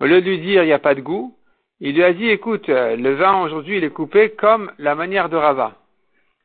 au 0.00 0.06
lieu 0.06 0.20
de 0.20 0.28
lui 0.28 0.38
dire, 0.38 0.62
il 0.62 0.66
n'y 0.66 0.72
a 0.72 0.78
pas 0.78 0.94
de 0.94 1.00
goût, 1.00 1.34
il 1.80 1.94
lui 1.94 2.04
a 2.04 2.12
dit, 2.12 2.28
écoute, 2.28 2.68
le 2.68 3.14
vin 3.14 3.42
aujourd'hui, 3.42 3.76
il 3.76 3.84
est 3.84 3.90
coupé 3.90 4.30
comme 4.30 4.72
la 4.78 4.94
manière 4.94 5.28
de 5.28 5.36
Rava. 5.36 5.74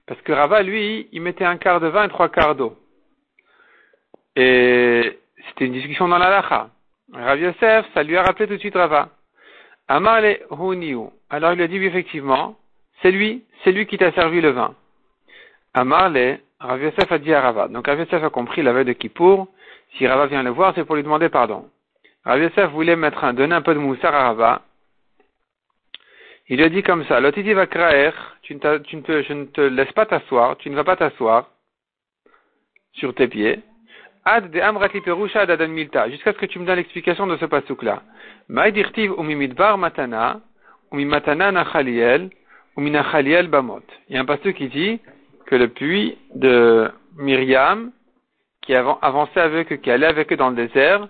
Parce 0.08 0.22
que 0.22 0.34
Rava, 0.34 0.62
lui, 0.62 1.08
il 1.14 1.22
mettait 1.22 1.46
un 1.46 1.58
quart 1.58 1.80
de 1.80 1.88
vin 1.88 2.06
et 2.06 2.10
trois 2.10 2.28
quarts 2.28 2.56
d'eau. 2.56 2.76
Et 4.36 5.20
c'était 5.48 5.66
une 5.66 5.74
discussion 5.74 6.08
dans 6.08 6.18
la 6.18 6.30
lacha. 6.30 6.70
Rav 7.14 7.40
Yosef, 7.40 7.86
ça 7.94 8.04
lui 8.04 8.18
a 8.18 8.24
rappelé 8.24 8.48
tout 8.48 8.56
de 8.56 8.60
suite 8.60 8.76
Rava. 8.76 9.10
Amarle 9.88 10.38
Huniu. 10.52 11.10
Alors 11.30 11.54
il 11.54 11.58
lui 11.58 11.64
a 11.64 11.68
dit, 11.68 11.80
oui, 11.80 11.86
effectivement, 11.86 12.58
c'est 13.02 13.12
lui, 13.12 13.44
c'est 13.64 13.72
lui 13.72 13.86
qui 13.86 13.98
t'a 13.98 14.12
servi 14.14 14.42
le 14.42 14.52
vin. 14.52 14.76
Amarle, 15.74 16.40
Rav 16.60 16.82
Yosef 16.82 17.12
a 17.12 17.18
dit 17.18 17.34
à 17.34 17.42
Rava. 17.42 17.68
Donc 17.68 17.88
Rav 17.88 18.00
Yosef 18.00 18.24
a 18.24 18.30
compris 18.30 18.62
la 18.62 18.74
veille 18.74 18.86
de 18.86 18.94
Kippour. 18.94 19.48
Si 19.98 20.06
Rava 20.08 20.28
vient 20.28 20.44
le 20.44 20.50
voir, 20.50 20.74
c'est 20.76 20.86
pour 20.86 20.96
lui 20.96 21.04
demander 21.04 21.30
pardon. 21.30 21.70
Rav 22.26 22.42
Yosef 22.42 22.70
voulait 22.72 22.96
mettre 22.96 23.24
un, 23.24 23.34
donner 23.34 23.56
un 23.56 23.62
peu 23.62 23.74
de 23.74 23.80
moussard 23.80 24.14
à 24.14 24.24
Rava. 24.24 24.62
Il 26.50 26.58
lui 26.58 26.66
a 26.66 26.70
dit 26.70 26.84
comme 26.84 27.06
ça, 27.06 27.22
Lotiti 27.22 27.54
va 27.54 27.66
kraer, 27.66 28.12
tu 28.42 28.56
ne, 28.56 28.78
tu 28.80 28.98
peux, 28.98 29.22
je 29.22 29.32
ne 29.32 29.46
te 29.46 29.62
laisse 29.62 29.92
pas 29.94 30.06
t'asseoir, 30.06 30.58
tu 30.58 30.70
ne 30.70 30.76
vas 30.76 30.84
pas 30.84 30.98
t'asseoir 30.98 31.50
sur 32.92 33.16
tes 33.16 33.30
pieds. 33.30 33.62
Ad 34.26 34.52
de 34.52 34.60
amratiperusha 34.60 35.46
dadan 35.46 35.70
milta, 35.70 36.10
jusqu'à 36.10 36.34
ce 36.34 36.38
que 36.38 36.46
tu 36.46 36.60
me 36.60 36.66
donnes 36.66 36.76
l'explication 36.76 37.26
de 37.26 37.38
ce 37.38 37.46
pasouk-là. 37.46 38.04
Maïdirtiv 38.50 39.14
umimidbar 39.18 39.78
matana, 39.78 40.42
umimatana 40.92 41.54
nachaliel, 41.54 42.30
uminachaliel 42.76 43.48
bamot. 43.48 43.84
Il 44.10 44.16
y 44.16 44.18
a 44.18 44.22
un 44.22 44.26
pasouk 44.26 44.54
qui 44.56 44.68
dit 44.68 45.00
que 45.52 45.58
le 45.58 45.68
puits 45.68 46.18
de 46.34 46.90
Myriam, 47.18 47.92
qui 48.62 48.74
avançait 48.74 49.42
avec 49.42 49.74
eux, 49.74 49.76
qui 49.76 49.92
allait 49.92 50.08
avec 50.08 50.32
eux 50.32 50.38
dans 50.38 50.50
le 50.50 50.56
désert, 50.56 51.10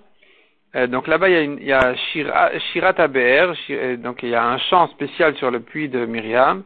euh, 0.75 0.87
donc 0.87 1.07
là-bas, 1.07 1.29
il 1.29 1.33
y 1.33 1.37
a, 1.37 1.41
une, 1.41 1.57
il 1.59 1.67
y 1.67 1.73
a 1.73 1.95
Shirat 1.95 2.95
euh, 2.99 3.97
donc 3.97 4.23
il 4.23 4.29
y 4.29 4.35
a 4.35 4.43
un 4.43 4.57
chant 4.57 4.87
spécial 4.87 5.35
sur 5.35 5.51
le 5.51 5.59
puits 5.59 5.89
de 5.89 6.05
Myriam. 6.07 6.63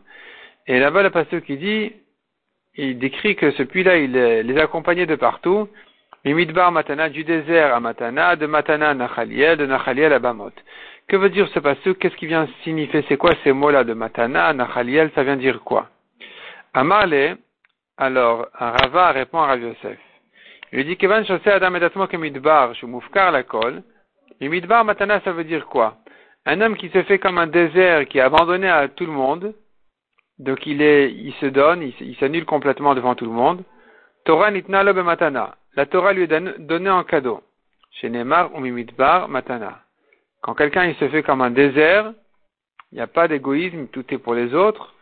Et 0.67 0.79
là-bas, 0.79 1.03
le 1.03 1.09
pasteur 1.09 1.41
qui 1.41 1.57
dit, 1.57 1.91
il 2.75 2.97
décrit 2.97 3.35
que 3.35 3.51
ce 3.51 3.63
puits-là, 3.63 3.97
il 3.97 4.13
les 4.13 4.57
accompagnait 4.57 5.05
de 5.05 5.15
partout. 5.15 5.67
Midbar 6.23 6.71
Matana, 6.71 7.09
du 7.09 7.25
désert 7.25 7.75
à 7.75 7.79
Matana, 7.81 8.35
de 8.37 8.45
Matana 8.45 8.89
à 8.89 8.93
Nachaliel, 8.93 9.57
de 9.57 9.65
Nachaliel 9.65 10.13
à 10.13 10.19
Bamot. 10.19 10.51
Que 11.07 11.17
veut 11.17 11.29
dire 11.29 11.47
ce 11.49 11.59
passage 11.59 11.93
Qu'est-ce 11.99 12.15
qui 12.15 12.25
vient 12.25 12.47
signifier? 12.63 13.03
C'est 13.09 13.17
quoi 13.17 13.33
ces 13.43 13.51
mots-là 13.51 13.83
de 13.83 13.93
Matana, 13.93 14.53
Nachaliel? 14.53 15.11
Ça 15.13 15.23
vient 15.23 15.35
dire 15.35 15.61
quoi? 15.61 15.89
Amale, 16.73 17.37
alors, 17.97 18.47
Rava 18.53 19.11
répond 19.11 19.39
à 19.39 19.47
Rav 19.47 19.61
Yosef. 19.61 19.97
Il 20.71 20.79
lui 20.79 20.85
dit, 20.85 20.97
Kevan 20.97 21.23
Adam 21.23 21.75
Edatmo 21.75 22.07
Kemidbar, 22.07 22.75
Shumufkar 22.75 23.31
la 23.31 23.43
kol. 23.43 23.83
Et 24.41 24.49
Midbar 24.49 24.83
Matana, 24.83 25.21
ça 25.21 25.31
veut 25.31 25.45
dire 25.45 25.65
quoi? 25.67 25.97
Un 26.45 26.59
homme 26.59 26.75
qui 26.75 26.89
se 26.89 27.03
fait 27.03 27.19
comme 27.19 27.37
un 27.37 27.47
désert, 27.47 28.05
qui 28.07 28.17
est 28.17 28.21
abandonné 28.21 28.69
à 28.69 28.89
tout 28.89 29.05
le 29.05 29.13
monde, 29.13 29.53
donc 30.39 30.65
il, 30.67 30.81
est, 30.81 31.11
il 31.11 31.33
se 31.35 31.45
donne, 31.45 31.81
il, 31.81 32.15
s'annule 32.17 32.45
complètement 32.45 32.93
devant 32.93 33.15
tout 33.15 33.25
le 33.25 33.31
monde. 33.31 33.63
Torah 34.25 34.51
nitna 34.51 34.83
matana. 34.83 35.55
La 35.75 35.85
Torah 35.85 36.11
lui 36.11 36.23
est 36.23 36.59
donnée 36.59 36.89
en 36.89 37.03
cadeau. 37.05 37.41
Chez 37.91 38.09
Neymar 38.09 38.53
ou 38.53 38.59
Midbar 38.59 39.29
Matana. 39.29 39.79
Quand 40.41 40.53
quelqu'un 40.53 40.85
il 40.85 40.95
se 40.95 41.07
fait 41.07 41.23
comme 41.23 41.41
un 41.41 41.51
désert, 41.51 42.13
il 42.91 42.95
n'y 42.95 43.01
a 43.01 43.07
pas 43.07 43.29
d'égoïsme, 43.29 43.87
tout 43.87 44.05
est 44.13 44.17
pour 44.17 44.33
les 44.33 44.53
autres, 44.53 44.94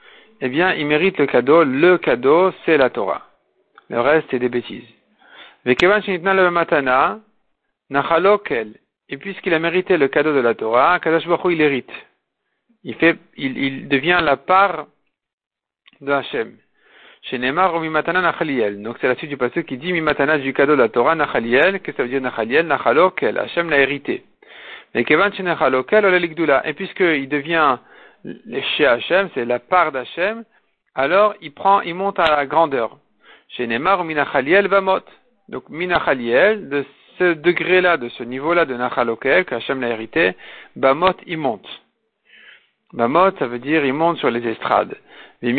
eh 0.45 0.49
bien, 0.49 0.73
il 0.73 0.85
mérite 0.85 1.17
le 1.19 1.25
cadeau. 1.25 1.63
Le 1.63 1.97
cadeau, 1.97 2.51
c'est 2.65 2.75
la 2.75 2.89
Torah. 2.89 3.21
Le 3.89 4.01
reste, 4.01 4.27
c'est 4.29 4.39
des 4.39 4.49
bêtises. 4.49 4.83
Matana, 5.63 7.19
Nachalokel. 7.89 8.73
Et 9.07 9.15
puisqu'il 9.15 9.53
a 9.53 9.59
mérité 9.59 9.95
le 9.95 10.09
cadeau 10.09 10.33
de 10.33 10.41
la 10.41 10.53
Torah, 10.53 10.99
Kadash 10.99 11.27
Baruch 11.27 11.53
il 11.53 11.61
hérite. 11.61 11.93
Il 12.83 12.95
fait, 12.95 13.17
il, 13.37 13.57
il 13.57 13.87
devient 13.87 14.19
la 14.21 14.35
part 14.35 14.87
de 16.01 16.11
Hachem. 16.11 16.57
Chez 17.21 17.37
Neymar, 17.37 17.79
Mimatana 17.79 18.19
Nachaliel. 18.19 18.81
Donc 18.81 18.97
c'est 18.99 19.07
la 19.07 19.15
suite 19.15 19.29
du 19.29 19.37
passage 19.37 19.63
qui 19.63 19.77
dit 19.77 19.93
Mimatana 19.93 20.39
du 20.39 20.53
cadeau 20.53 20.75
de 20.75 20.81
la 20.81 20.89
Torah, 20.89 21.15
Nachaliel. 21.15 21.79
Qu'est-ce 21.79 21.95
que 21.95 21.97
ça 21.97 22.03
veut 22.03 22.09
dire 22.09 22.19
Nachaliel? 22.19 22.67
Nachalokel. 22.67 23.37
Hachem 23.37 23.69
l'a 23.69 23.79
hérité. 23.79 24.25
Mais 24.93 25.05
Kevan 25.05 25.31
Nachalokel, 25.39 26.03
Et 26.65 26.73
puisqu'il 26.73 27.29
devient 27.29 27.77
chez 28.77 28.85
Hachem, 28.85 29.29
c'est 29.33 29.45
la 29.45 29.59
part 29.59 29.91
d'Hachem, 29.91 30.43
alors 30.95 31.33
il 31.41 31.53
prend, 31.53 31.81
il 31.81 31.95
monte 31.95 32.19
à 32.19 32.35
la 32.35 32.45
grandeur. 32.45 32.97
Chez 33.49 33.67
Neymar, 33.67 34.03
Minachaliel 34.03 34.67
Bamot. 34.67 35.01
Donc 35.49 35.69
Minachaliel, 35.69 36.69
de 36.69 36.85
ce 37.19 37.33
degré-là, 37.33 37.97
de 37.97 38.09
ce 38.09 38.23
niveau-là 38.23 38.65
de 38.65 38.75
Nachalokel, 38.75 39.45
qu'Hachem 39.45 39.81
l'a 39.81 39.89
hérité, 39.89 40.35
Bamot, 40.75 41.15
il 41.27 41.37
monte. 41.37 41.67
Bamot, 42.93 43.31
ça 43.39 43.47
veut 43.47 43.59
dire 43.59 43.85
il 43.85 43.93
monte 43.93 44.17
sur 44.17 44.29
les 44.31 44.47
estrades. 44.47 44.95
Mais 45.41 45.53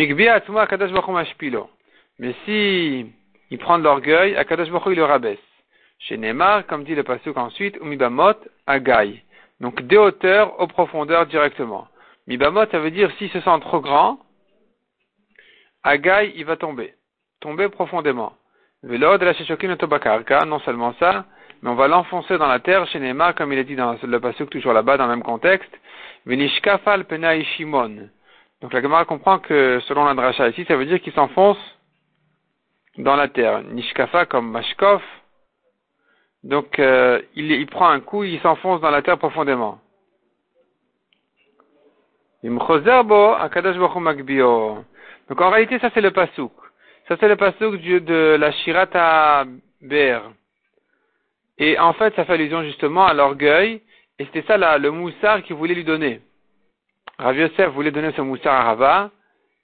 si 2.44 3.06
il 3.50 3.58
prend 3.58 3.78
de 3.78 3.84
l'orgueil, 3.84 4.36
Akadosh 4.36 4.70
Baruch 4.70 4.92
il 4.92 4.96
le 4.96 5.04
rabaisse. 5.04 5.38
Chez 5.98 6.16
Neymar, 6.16 6.66
comme 6.66 6.84
dit 6.84 6.94
le 6.94 7.02
pasuk 7.02 7.36
ensuite, 7.36 7.76
Umibamot, 7.82 8.34
Agaï. 8.66 9.22
Donc 9.60 9.82
des 9.82 9.98
hauteurs 9.98 10.60
aux 10.60 10.66
profondeurs 10.66 11.26
directement. 11.26 11.88
Mibamot, 12.26 12.66
ça 12.70 12.78
veut 12.78 12.90
dire 12.90 13.10
s'il 13.18 13.30
se 13.30 13.40
sent 13.40 13.60
trop 13.60 13.80
grand, 13.80 14.18
Agaï, 15.82 16.32
il 16.36 16.44
va 16.46 16.56
tomber. 16.56 16.94
Tomber 17.40 17.68
profondément. 17.68 18.32
Velo 18.82 19.18
de 19.18 19.24
la 19.24 20.46
non 20.46 20.58
seulement 20.60 20.94
ça, 20.98 21.26
mais 21.62 21.70
on 21.70 21.74
va 21.74 21.88
l'enfoncer 21.88 22.38
dans 22.38 22.46
la 22.46 22.58
terre 22.60 22.86
chez 22.88 23.00
comme 23.36 23.52
il 23.52 23.58
est 23.58 23.64
dit 23.64 23.76
dans 23.76 23.96
le 24.02 24.20
pasuk 24.20 24.50
toujours 24.50 24.72
là-bas, 24.72 24.96
dans 24.96 25.04
le 25.04 25.10
même 25.10 25.22
contexte. 25.22 25.70
Venishkafal 26.26 27.04
penai 27.04 27.44
shimon. 27.44 28.08
Donc 28.60 28.72
la 28.72 28.80
Gemara 28.80 29.04
comprend 29.04 29.38
que 29.38 29.80
selon 29.88 30.06
la 30.06 30.14
dracha 30.14 30.48
ici, 30.48 30.64
ça 30.66 30.76
veut 30.76 30.86
dire 30.86 31.00
qu'il 31.00 31.12
s'enfonce 31.12 31.58
dans 32.96 33.16
la 33.16 33.28
terre. 33.28 33.62
Nishkafa 33.62 34.26
comme 34.26 34.50
mashkof. 34.50 35.02
Donc 36.42 36.78
euh, 36.78 37.20
il, 37.34 37.50
il, 37.50 37.66
prend 37.66 37.88
un 37.88 38.00
coup, 38.00 38.24
il 38.24 38.40
s'enfonce 38.40 38.80
dans 38.80 38.90
la 38.90 39.02
terre 39.02 39.18
profondément. 39.18 39.80
Donc 45.28 45.40
en 45.40 45.50
réalité, 45.50 45.78
ça 45.78 45.90
c'est 45.94 46.00
le 46.00 46.10
pasuk. 46.10 46.52
Ça 47.08 47.16
c'est 47.18 47.28
le 47.28 47.36
pasuk 47.36 47.80
de 47.80 48.36
la 48.38 48.52
Shirata 48.52 49.44
Ber. 49.80 50.20
Et 51.58 51.78
en 51.78 51.92
fait, 51.92 52.14
ça 52.16 52.24
fait 52.24 52.32
allusion 52.32 52.62
justement 52.64 53.06
à 53.06 53.14
l'orgueil, 53.14 53.80
et 54.18 54.24
c'était 54.26 54.42
ça 54.42 54.56
là, 54.56 54.78
le 54.78 54.90
moussard 54.90 55.42
qu'il 55.42 55.56
voulait 55.56 55.74
lui 55.74 55.84
donner. 55.84 56.20
Rav 57.18 57.36
Yosef 57.36 57.70
voulait 57.70 57.92
donner 57.92 58.12
ce 58.12 58.22
moussard 58.22 58.54
à 58.54 58.64
Rava, 58.64 59.10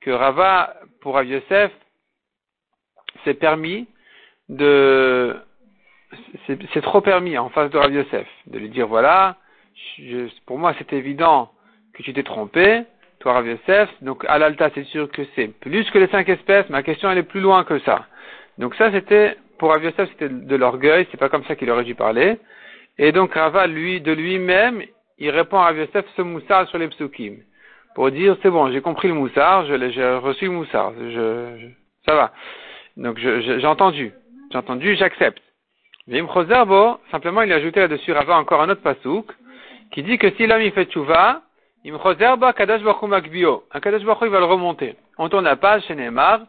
que 0.01 0.11
Rava, 0.11 0.75
pour 1.01 1.15
Rav 1.15 1.27
Yosef, 1.27 1.73
s'est 3.25 3.35
permis 3.35 3.89
de... 4.49 5.37
C'est 6.47 6.83
trop 6.83 7.01
permis 7.01 7.39
en 7.39 7.51
face 7.51 7.71
de 7.71 7.79
Rav 7.79 7.93
Yosef, 7.93 8.27
de 8.47 8.59
lui 8.59 8.69
dire, 8.69 8.87
voilà, 8.87 9.37
pour 10.47 10.59
moi 10.59 10.75
c'est 10.79 10.93
évident 10.93 11.53
que 12.01 12.07
tu 12.07 12.13
t'es 12.13 12.23
trompé, 12.23 12.83
toi 13.21 13.35
Rav 13.35 13.47
donc 14.03 14.25
à 14.29 14.39
l'alta 14.39 14.71
c'est 14.75 14.85
sûr 14.85 15.11
que 15.11 15.23
c'est 15.35 15.49
plus 15.61 15.89
que 15.91 15.99
les 15.99 16.09
cinq 16.09 16.29
espèces, 16.29 16.69
ma 16.71 16.83
question 16.83 17.11
elle 17.11 17.19
est 17.19 17.23
plus 17.23 17.41
loin 17.41 17.65
que 17.65 17.79
ça. 17.81 18.07
Donc 18.59 18.75
ça 18.75 18.91
c'était 18.91 19.37
pour 19.59 19.71
Rav 19.71 19.83
c'était 19.97 20.29
de 20.29 20.57
l'orgueil, 20.57 21.07
c'est 21.11 21.21
pas 21.21 21.29
comme 21.29 21.45
ça 21.45 21.55
qu'il 21.55 21.71
aurait 21.71 21.85
dû 21.85 21.95
parler. 21.95 22.39
Et 22.99 23.13
donc 23.13 23.35
Rava, 23.35 23.67
lui, 23.67 24.01
de 24.01 24.13
lui-même, 24.13 24.83
il 25.19 25.31
répond 25.31 25.59
à 25.59 25.65
Rav 25.65 25.79
Yosef 25.79 26.05
ce 26.17 26.23
moussard 26.23 26.69
sur 26.69 26.79
les 26.79 26.89
psukim. 26.89 27.37
pour 27.95 28.11
dire 28.11 28.37
c'est 28.43 28.51
bon, 28.51 28.71
j'ai 28.73 28.81
compris 28.81 29.09
le 29.09 29.15
moussard, 29.15 29.67
j'ai 29.67 29.77
reçu 30.17 30.47
le 30.47 30.53
moussard, 30.53 30.93
je, 30.99 31.69
ça 32.07 32.15
va. 32.15 32.33
Donc 32.97 33.19
j'ai 33.19 33.67
entendu, 33.67 34.13
j'ai 34.51 34.59
entendu, 34.59 34.97
j'accepte. 34.97 35.43
Vim 36.09 36.27
simplement 37.11 37.43
il 37.43 37.53
a 37.53 37.57
ajouté 37.57 37.81
là-dessus 37.81 38.13
avant 38.15 38.39
encore 38.39 38.63
un 38.63 38.71
autre 38.71 38.83
pasouk 38.83 39.27
qui 39.93 40.03
dit 40.03 40.19
que 40.19 40.31
si 40.33 40.47
l'homme 40.47 40.63
il 40.63 40.73
fait 40.73 40.87
tchouva, 40.87 41.43
im 41.85 41.99
chozerba 41.99 42.53
kadash 42.53 42.83
makbio, 42.83 43.65
un 43.73 43.81
kadash 43.81 44.03
il 44.03 44.07
va 44.07 44.41
le 44.41 44.45
remonter. 44.45 44.97
On 45.19 45.29
tourne 45.29 45.45
la 45.45 45.57
page 45.57 45.83
chez 45.87 45.95
Neymar, 45.95 46.41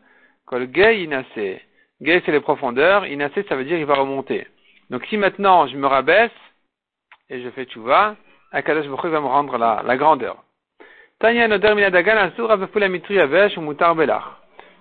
kol 0.45 0.67
gay 0.67 1.03
inase. 1.03 1.61
Gay 2.01 2.21
c'est 2.25 2.31
les 2.31 2.39
profondeurs, 2.39 3.05
inase 3.05 3.31
ça 3.47 3.55
veut 3.55 3.65
dire 3.65 3.77
il 3.77 3.85
va 3.85 3.95
remonter. 3.95 4.47
Donc 4.89 5.05
si 5.05 5.17
maintenant 5.17 5.67
je 5.67 5.77
me 5.77 5.87
rabaisse 5.87 6.31
et 7.29 7.41
je 7.41 7.49
fais 7.49 7.65
tchouva, 7.65 8.15
Akadosh 8.51 8.87
Baruch 8.87 9.05
va 9.05 9.21
me 9.21 9.27
rendre 9.27 9.57
la, 9.57 9.97
grandeur. 9.97 10.43
Tanya 11.19 11.47
Nodar 11.47 11.73
Minadagan 11.73 12.17
Asur 12.17 12.51
Avefula 12.51 12.89
Mitri 12.89 13.17
Avesh 13.19 13.57
ou 13.57 13.61
Mutar 13.61 13.95
Belach. 13.95 14.25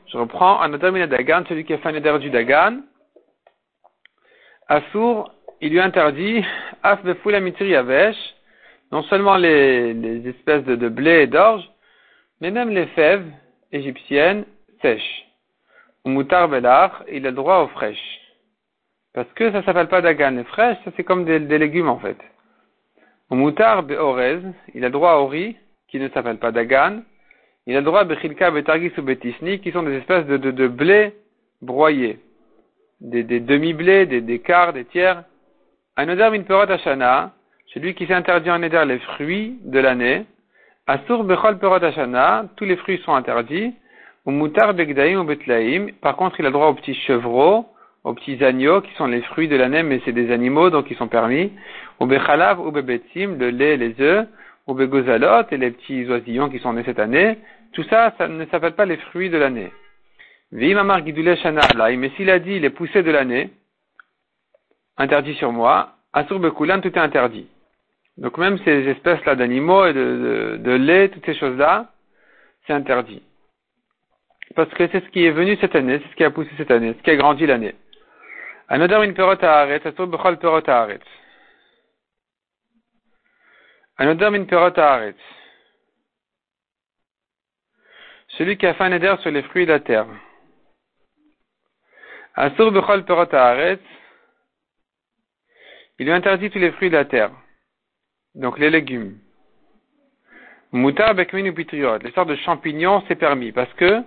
Je 0.07 0.19
reprends 0.19 0.61
un 0.61 0.69
Nodar 0.69 0.91
Minadagan, 0.91 1.45
celui 1.49 1.65
qui 1.65 1.73
a 1.73 1.79
fait 1.79 1.89
un 1.89 1.93
Neder 1.93 2.19
du 2.19 2.31
Dagan. 2.31 2.81
Asur, 4.67 5.31
il 5.61 5.71
lui 5.71 5.81
interdit 5.81 6.45
Afbefula 6.83 7.39
Mitri 7.39 7.77
Avesh, 7.77 8.17
non 8.93 9.03
seulement 9.05 9.37
les, 9.37 9.95
les 9.95 10.29
espèces 10.29 10.65
de, 10.65 10.77
de 10.77 10.89
blé 10.89 11.23
et 11.23 11.27
d'orge, 11.27 11.69
mais 12.41 12.51
même 12.51 12.71
les 12.71 12.87
fèves 12.87 13.27
égyptiennes 13.73 14.45
sèches. 14.83 15.27
Ou 16.05 16.11
Mutar 16.11 16.49
Belach, 16.49 16.93
il 17.11 17.27
a 17.27 17.33
droit 17.33 17.59
aux 17.59 17.69
fraîches. 17.69 18.21
Parce 19.13 19.31
que 19.35 19.51
ça 19.53 19.63
s'appelle 19.63 19.89
pas 19.89 20.01
Dagan. 20.01 20.31
Les 20.31 20.45
fraîches, 20.45 20.79
ça 20.85 20.91
c'est 20.97 21.05
comme 21.05 21.25
des, 21.25 21.41
des 21.41 21.59
légumes 21.59 21.89
en 21.89 21.99
fait. 21.99 22.17
Au 23.31 23.37
moutar 23.37 23.85
be'orez, 23.85 24.41
il 24.75 24.85
a 24.85 24.91
droit 24.91 25.15
au 25.15 25.29
riz, 25.29 25.57
qui 25.87 26.01
ne 26.01 26.09
s'appelle 26.09 26.39
pas 26.39 26.51
dagan. 26.51 27.03
Il 27.67 27.77
a 27.77 27.83
droit 27.83 28.01
à 28.01 28.05
bechilka 28.05 28.51
betargis 28.51 28.93
ou 28.99 29.03
betisni, 29.03 29.61
qui 29.61 29.71
sont 29.71 29.85
des 29.85 29.99
espèces 29.99 30.27
de, 30.27 30.37
de, 30.37 30.51
de 30.51 30.67
blé 30.67 31.15
broyés. 31.63 32.19
Des, 33.01 33.23
demi-blés, 33.23 34.07
des, 34.07 34.21
des 34.21 34.41
quarts, 34.41 34.73
des 34.73 34.85
tiers. 34.85 35.23
Un 35.97 36.09
odar 36.09 36.33
min 36.33 36.43
perot 36.43 36.71
ashana, 36.71 37.33
celui 37.73 37.95
qui 37.95 38.07
s'interdit 38.07 38.51
en 38.51 38.63
éder 38.63 38.83
les 38.87 38.99
fruits 38.99 39.59
de 39.65 39.79
l'année. 39.79 40.27
Asur 40.87 41.25
bechol 41.25 41.59
perot 41.59 41.83
ashana, 41.85 42.47
tous 42.57 42.65
les 42.65 42.77
fruits 42.77 43.01
sont 43.05 43.15
interdits. 43.15 43.73
Au 44.27 44.31
moutar 44.31 44.75
begdaim 44.75 45.21
ou 45.21 45.25
betlaim, 45.25 45.89
par 46.01 46.17
contre 46.17 46.41
il 46.41 46.47
a 46.47 46.51
droit 46.51 46.67
aux 46.67 46.75
petits 46.75 46.95
chevreaux, 46.95 47.67
aux 48.05 48.15
petits 48.15 48.43
agneaux 48.45 48.81
qui 48.81 48.93
sont 48.95 49.07
les 49.07 49.23
fruits 49.23 49.49
de 49.49 49.57
l'année, 49.57 49.83
mais 49.83 50.01
c'est 50.05 50.13
des 50.13 50.33
animaux 50.33 50.71
donc 50.71 50.91
ils 50.91 50.97
sont 50.97 51.09
permis. 51.09 51.53
Ou 52.01 52.07
bechalav 52.07 52.61
ou 52.61 52.71
bebetim, 52.73 53.39
le 53.39 53.51
lait 53.51 53.75
et 53.75 53.77
les 53.77 53.95
œufs, 54.01 54.27
ou 54.67 54.75
begozalot 54.75 55.47
et 55.51 55.57
les 55.57 55.71
petits 55.71 56.07
oisillons 56.07 56.49
qui 56.49 56.59
sont 56.59 56.73
nés 56.73 56.83
cette 56.85 56.99
année. 56.99 57.39
Tout 57.73 57.85
ça, 57.85 58.13
ça 58.19 58.27
ne 58.27 58.45
s'appelle 58.47 58.73
pas 58.73 58.85
les 58.85 58.97
fruits 58.97 59.31
de 59.31 59.39
l'année. 59.39 59.71
Vimamar 60.51 61.03
guidoule 61.03 61.37
shana 61.37 61.61
mais 61.97 62.11
s'il 62.17 62.31
a 62.31 62.41
dit 62.41 62.59
les 62.59 62.71
poussées 62.71 63.05
de 63.05 63.11
l'année, 63.13 63.51
interdit 64.97 65.35
sur 65.35 65.53
moi, 65.53 65.91
asur 66.13 66.41
bekulan, 66.41 66.81
tout 66.81 66.89
est 66.89 66.99
interdit. 66.99 67.47
Donc 68.21 68.37
même 68.37 68.59
ces 68.59 68.87
espèces-là 68.89 69.35
d'animaux 69.35 69.87
et 69.87 69.95
de, 69.95 69.99
de, 69.99 70.57
de 70.59 70.73
lait, 70.73 71.09
toutes 71.09 71.25
ces 71.25 71.35
choses-là, 71.35 71.91
c'est 72.67 72.75
interdit. 72.75 73.23
Parce 74.55 74.69
que 74.75 74.87
c'est 74.89 75.03
ce 75.03 75.09
qui 75.11 75.25
est 75.25 75.31
venu 75.31 75.57
cette 75.57 75.75
année, 75.75 76.01
c'est 76.03 76.11
ce 76.11 76.17
qui 76.17 76.25
a 76.25 76.31
poussé 76.31 76.51
cette 76.59 76.71
année, 76.71 76.95
ce 76.99 77.03
qui 77.03 77.11
a 77.11 77.17
grandi 77.17 77.47
l'année. 77.47 77.75
Anodar 78.69 79.01
min 79.01 79.15
perot 79.15 79.43
haaretz, 79.43 79.87
asur 79.87 80.07
bechol 80.07 80.39
perot 80.39 80.69
haaretz. 80.69 81.07
Perot 83.97 84.79
haaretz. 84.79 85.19
Celui 88.37 88.59
qui 88.59 88.67
a 88.67 88.75
fait 88.75 88.85
un 88.85 88.93
éder 88.93 89.15
sur 89.23 89.31
les 89.31 89.43
fruits 89.43 89.67
de 89.67 89.73
la 89.73 89.81
terre. 89.81 90.07
Asur 92.35 92.71
bechol 92.71 93.05
perot 93.05 93.33
haaretz. 93.33 93.81
Il 95.99 96.07
lui 96.07 96.13
interdit 96.13 96.51
tous 96.51 96.59
les 96.59 96.73
fruits 96.73 96.91
de 96.91 96.97
la 96.97 97.05
terre. 97.07 97.31
Donc 98.35 98.59
les 98.59 98.71
légumes. 98.71 99.19
Moutar 100.73 101.15
bekmin 101.15 101.49
ou 101.49 101.53
pitriot. 101.53 101.99
Les 101.99 102.13
sortes 102.13 102.29
de 102.29 102.37
champignons, 102.37 103.03
c'est 103.09 103.17
permis. 103.17 103.53
Parce 103.53 103.73
que 103.75 104.03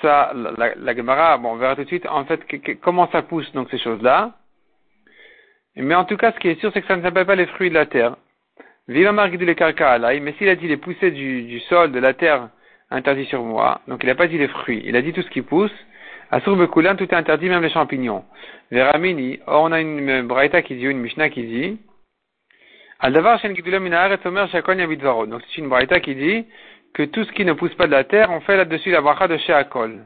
ça, 0.00 0.32
la, 0.34 0.74
la 0.74 0.96
Gemara, 0.96 1.36
bon, 1.38 1.52
on 1.52 1.56
verra 1.56 1.76
tout 1.76 1.82
de 1.82 1.88
suite, 1.88 2.06
en 2.06 2.24
fait, 2.24 2.40
comment 2.80 3.08
ça 3.12 3.22
pousse, 3.22 3.50
donc, 3.52 3.68
ces 3.70 3.78
choses-là. 3.78 4.32
Mais 5.76 5.94
en 5.94 6.04
tout 6.04 6.16
cas, 6.16 6.32
ce 6.32 6.38
qui 6.38 6.48
est 6.48 6.60
sûr, 6.60 6.70
c'est 6.72 6.80
que 6.80 6.88
ça 6.88 6.96
ne 6.96 7.02
s'appelle 7.02 7.26
pas 7.26 7.36
les 7.36 7.46
fruits 7.46 7.68
de 7.68 7.74
la 7.74 7.86
terre. 7.86 8.16
Viva 8.88 9.12
de 9.12 9.44
les 9.44 10.20
mais 10.20 10.32
s'il 10.32 10.48
a 10.48 10.56
dit 10.56 10.66
les 10.66 10.76
poussées 10.76 11.12
du, 11.12 11.42
du 11.42 11.60
sol, 11.60 11.92
de 11.92 12.00
la 12.00 12.12
terre, 12.12 12.48
interdit 12.90 13.24
sur 13.26 13.44
moi, 13.44 13.80
donc 13.86 14.02
il 14.02 14.06
n'a 14.06 14.16
pas 14.16 14.26
dit 14.26 14.36
les 14.36 14.48
fruits, 14.48 14.82
il 14.84 14.96
a 14.96 15.02
dit 15.02 15.12
tout 15.12 15.22
ce 15.22 15.30
qui 15.30 15.42
pousse. 15.42 15.72
À 16.32 16.40
Sourbekoulan, 16.40 16.96
tout 16.96 17.04
est 17.04 17.14
interdit, 17.14 17.48
même 17.48 17.62
les 17.62 17.70
champignons. 17.70 18.24
Veramini, 18.72 19.38
or 19.46 19.62
on 19.62 19.72
a 19.72 19.80
une 19.80 20.22
braïta 20.22 20.62
qui 20.62 20.74
dit, 20.74 20.84
une 20.84 20.98
Mishnah 20.98 21.28
qui 21.28 21.44
dit, 21.44 21.78
Donc 23.02 23.16
c'est 25.46 25.58
une 25.58 25.68
braïta 25.68 26.00
qui 26.00 26.14
dit, 26.14 26.46
que 26.92 27.02
tout 27.04 27.24
ce 27.24 27.32
qui 27.32 27.44
ne 27.44 27.52
pousse 27.52 27.74
pas 27.74 27.86
de 27.86 27.92
la 27.92 28.04
terre, 28.04 28.30
on 28.30 28.40
fait 28.40 28.56
là-dessus 28.56 28.90
la 28.90 29.00
bracha 29.00 29.28
de 29.28 29.36
Sheakol. 29.38 30.04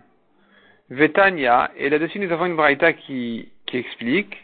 Vetania, 0.90 1.70
et 1.76 1.88
là-dessus 1.88 2.18
nous 2.20 2.30
avons 2.30 2.46
une 2.46 2.57
braïta 2.57 2.92
qui, 2.92 3.48
qui 3.66 3.78
explique, 3.78 4.37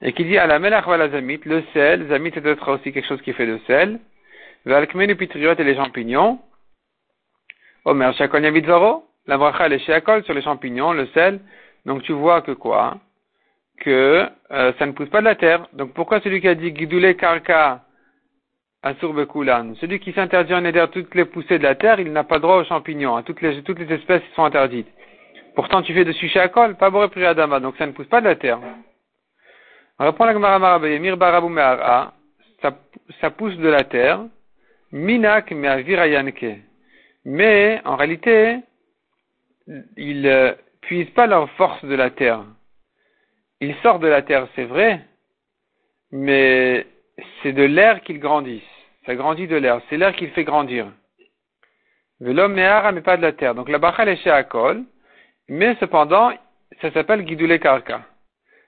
et 0.00 0.12
qui 0.12 0.24
dit 0.24 0.38
à 0.38 0.46
la 0.46 0.58
melach 0.58 0.86
la 0.86 1.08
zamit, 1.08 1.40
le 1.44 1.64
sel, 1.74 2.06
zamit 2.08 2.30
c'est 2.32 2.40
peut-être 2.40 2.68
aussi 2.72 2.92
quelque 2.92 3.08
chose 3.08 3.20
qui 3.22 3.32
fait 3.32 3.46
de 3.46 3.58
sel, 3.66 3.98
valkmenu 4.64 5.16
pitriot 5.16 5.54
et 5.58 5.64
les 5.64 5.74
champignons, 5.74 6.38
Omer 7.84 8.14
Sheakol 8.14 8.42
la 8.42 9.38
bracha 9.38 9.66
elle 9.66 9.72
est 9.72 9.80
Sheakol 9.80 10.24
sur 10.24 10.34
les 10.34 10.42
champignons, 10.42 10.92
le 10.92 11.06
sel, 11.08 11.40
donc 11.84 12.02
tu 12.04 12.12
vois 12.12 12.42
que 12.42 12.52
quoi 12.52 12.98
Que 13.80 14.28
euh, 14.50 14.72
ça 14.78 14.86
ne 14.86 14.92
pousse 14.92 15.08
pas 15.10 15.20
de 15.20 15.26
la 15.26 15.34
terre. 15.34 15.66
Donc 15.72 15.92
pourquoi 15.92 16.20
celui 16.20 16.40
qui 16.40 16.48
a 16.48 16.54
dit 16.54 16.74
Gidoule 16.74 17.14
Karka 17.16 17.82
Asur 18.82 19.12
Bekulan? 19.12 19.74
Celui 19.80 20.00
qui 20.00 20.12
s'interdit 20.12 20.54
en 20.54 20.64
éder 20.64 20.84
toutes 20.92 21.14
les 21.14 21.24
poussées 21.24 21.58
de 21.58 21.62
la 21.62 21.74
terre, 21.74 22.00
il 22.00 22.12
n'a 22.12 22.24
pas 22.24 22.38
droit 22.38 22.56
aux 22.56 22.64
champignons. 22.64 23.20
Toutes 23.22 23.42
les, 23.42 23.62
toutes 23.62 23.78
les 23.78 23.92
espèces 23.92 24.22
sont 24.34 24.44
interdites. 24.44 24.88
Pourtant, 25.54 25.82
tu 25.82 25.94
fais 25.94 26.04
dessus 26.04 26.30
col, 26.52 26.76
pas 26.76 26.90
adama, 27.26 27.60
donc 27.60 27.76
ça 27.78 27.86
ne 27.86 27.92
pousse 27.92 28.08
pas 28.08 28.20
de 28.20 28.26
la 28.26 28.36
terre. 28.36 28.60
On 29.98 30.06
reprend 30.06 30.26
la 30.26 30.34
Gemara 30.34 30.78
Barabu 30.78 31.54
ça, 32.60 32.76
ça 33.20 33.30
pousse 33.30 33.56
de 33.56 33.68
la 33.68 33.84
terre. 33.84 34.20
Minak 34.92 35.50
Meavirayanke. 35.52 36.60
Mais, 37.24 37.80
en 37.84 37.96
réalité, 37.96 38.58
ils 39.96 40.22
ne 40.22 40.54
puisent 40.82 41.10
pas 41.10 41.26
leur 41.26 41.50
force 41.52 41.84
de 41.84 41.94
la 41.94 42.10
terre. 42.10 42.44
Ils 43.60 43.74
sortent 43.76 44.02
de 44.02 44.08
la 44.08 44.22
terre, 44.22 44.46
c'est 44.54 44.64
vrai, 44.64 45.00
mais 46.12 46.86
c'est 47.42 47.52
de 47.52 47.62
l'air 47.62 48.02
qu'ils 48.02 48.20
grandissent. 48.20 48.62
Ça 49.06 49.14
grandit 49.14 49.46
de 49.46 49.56
l'air. 49.56 49.80
C'est 49.88 49.96
l'air 49.96 50.14
qui 50.14 50.26
le 50.26 50.32
fait 50.32 50.44
grandir. 50.44 50.86
L'homme 52.20 52.54
mais 52.54 53.00
pas 53.02 53.16
de 53.16 53.22
la 53.22 53.32
terre. 53.32 53.54
Donc 53.54 53.68
la 53.68 53.78
bachal 53.78 54.08
est 54.08 54.16
chez 54.16 54.30
Akol, 54.30 54.84
mais 55.48 55.76
cependant, 55.80 56.32
ça 56.80 56.90
s'appelle 56.90 57.22
guidoulé 57.22 57.58
karka. 57.58 58.02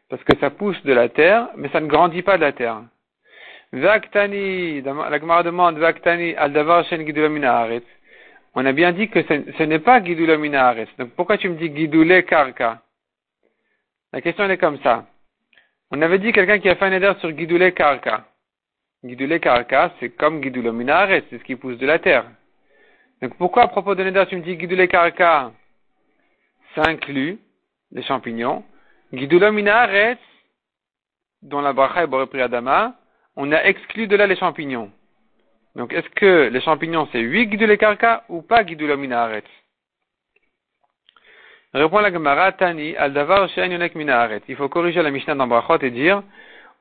Parce 0.08 0.22
que 0.24 0.38
ça 0.38 0.50
pousse 0.50 0.82
de 0.84 0.92
la 0.92 1.08
terre, 1.08 1.48
mais 1.56 1.68
ça 1.70 1.80
ne 1.80 1.86
grandit 1.86 2.22
pas 2.22 2.36
de 2.36 2.42
la 2.42 2.52
terre. 2.52 2.82
Vaktani, 3.72 4.80
la 4.80 5.18
Gemara 5.18 5.42
demande, 5.42 5.78
Vaktani, 5.78 6.34
al 6.36 6.54
shen 6.84 7.04
On 8.54 8.64
a 8.64 8.72
bien 8.72 8.92
dit 8.92 9.08
que 9.08 9.22
ce, 9.22 9.62
n'est 9.64 9.78
pas 9.78 10.00
guidoula 10.00 10.36
Donc 10.98 11.10
pourquoi 11.10 11.36
tu 11.36 11.50
me 11.50 11.56
dis 11.56 11.68
guidoulé 11.68 12.24
karka? 12.24 12.80
La 14.12 14.20
question 14.22 14.48
est 14.48 14.58
comme 14.58 14.78
ça. 14.82 15.06
On 15.90 16.00
avait 16.00 16.18
dit 16.18 16.32
quelqu'un 16.32 16.58
qui 16.58 16.68
a 16.68 16.76
fait 16.76 16.84
un 16.86 16.92
éder 16.92 17.12
sur 17.20 17.30
guidoulé 17.30 17.72
karka. 17.72 18.24
Guidoulé 19.04 19.38
karaka, 19.38 19.92
c'est 20.00 20.10
comme 20.10 20.40
guidoulé 20.40 20.72
minaret, 20.72 21.24
c'est 21.28 21.38
ce 21.38 21.44
qui 21.44 21.56
pousse 21.56 21.78
de 21.78 21.86
la 21.86 21.98
terre. 21.98 22.24
Donc 23.22 23.36
pourquoi 23.36 23.64
à 23.64 23.68
propos 23.68 23.94
de 23.94 24.02
Neda, 24.02 24.26
tu 24.26 24.36
me 24.36 24.42
dis 24.42 24.56
guidoulé 24.56 24.88
karaka, 24.88 25.52
ça 26.74 26.82
inclut 26.86 27.38
les 27.92 28.02
champignons. 28.02 28.64
Guidoulé 29.12 29.50
minaret, 29.50 30.18
dont 31.42 31.60
la 31.60 31.72
bracha 31.72 32.04
est 32.04 32.40
adama, 32.40 32.94
on 33.36 33.52
a 33.52 33.62
exclu 33.64 34.08
de 34.08 34.16
là 34.16 34.26
les 34.26 34.36
champignons. 34.36 34.90
Donc 35.76 35.92
est-ce 35.92 36.08
que 36.10 36.48
les 36.48 36.60
champignons 36.60 37.08
c'est 37.12 37.20
8 37.20 37.46
guidoulé 37.46 37.78
karaka 37.78 38.24
ou 38.28 38.42
pas 38.42 38.64
guidoulé 38.64 38.96
minaret? 38.96 39.44
Répond 41.74 41.98
la 41.98 42.10
Gemara, 42.10 42.52
Tani, 42.52 42.96
al 42.96 43.12
davar. 43.12 43.48
Il 44.48 44.56
faut 44.56 44.68
corriger 44.68 45.02
la 45.02 45.10
Mishnah 45.10 45.34
dans 45.34 45.46
Brachot 45.46 45.78
et 45.82 45.90
dire, 45.90 46.22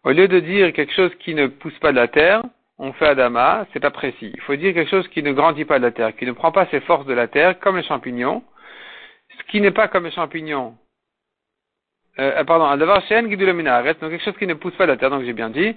au 0.04 0.12
lieu 0.12 0.28
de 0.28 0.39
dire 0.39 0.71
quelque 0.71 0.93
chose 0.93 1.13
qui 1.19 1.36
ne 1.36 1.47
pousse 1.47 1.78
pas 1.80 1.91
de 1.91 1.97
la 1.97 2.08
terre, 2.08 2.43
on 2.80 2.93
fait 2.93 3.08
Adama, 3.08 3.65
c'est 3.73 3.80
pas 3.80 3.91
précis. 3.91 4.32
Il 4.34 4.41
faut 4.41 4.56
dire 4.56 4.73
quelque 4.73 4.89
chose 4.89 5.08
qui 5.10 5.23
ne 5.23 5.34
grandit 5.34 5.65
pas 5.65 5.80
de 5.80 5.84
la 5.84 5.91
terre, 5.91 6.15
qui 6.15 6.26
ne 6.26 6.32
prend 6.32 6.52
pas 6.52 6.67
ses 6.67 6.80
forces 6.82 7.06
de 7.06 7.13
la 7.13 7.28
terre, 7.28 7.60
comme 7.60 7.76
les 7.76 7.84
champignons. 7.84 8.43
Ce 9.38 9.43
qui 9.52 9.60
n'est 9.60 9.71
pas 9.71 9.88
comme 9.88 10.06
les 10.06 10.12
champignons, 10.12 10.76
euh, 12.19 12.43
pardon, 12.45 12.76
d'avoir 12.78 13.06
chez 13.08 13.21
donc 13.21 13.30
quelque 13.30 14.23
chose 14.23 14.38
qui 14.38 14.47
ne 14.47 14.54
pousse 14.54 14.76
pas 14.76 14.86
de 14.86 14.91
la 14.91 14.97
terre, 14.97 15.10
donc 15.10 15.23
j'ai 15.23 15.34
bien 15.34 15.50
dit, 15.50 15.76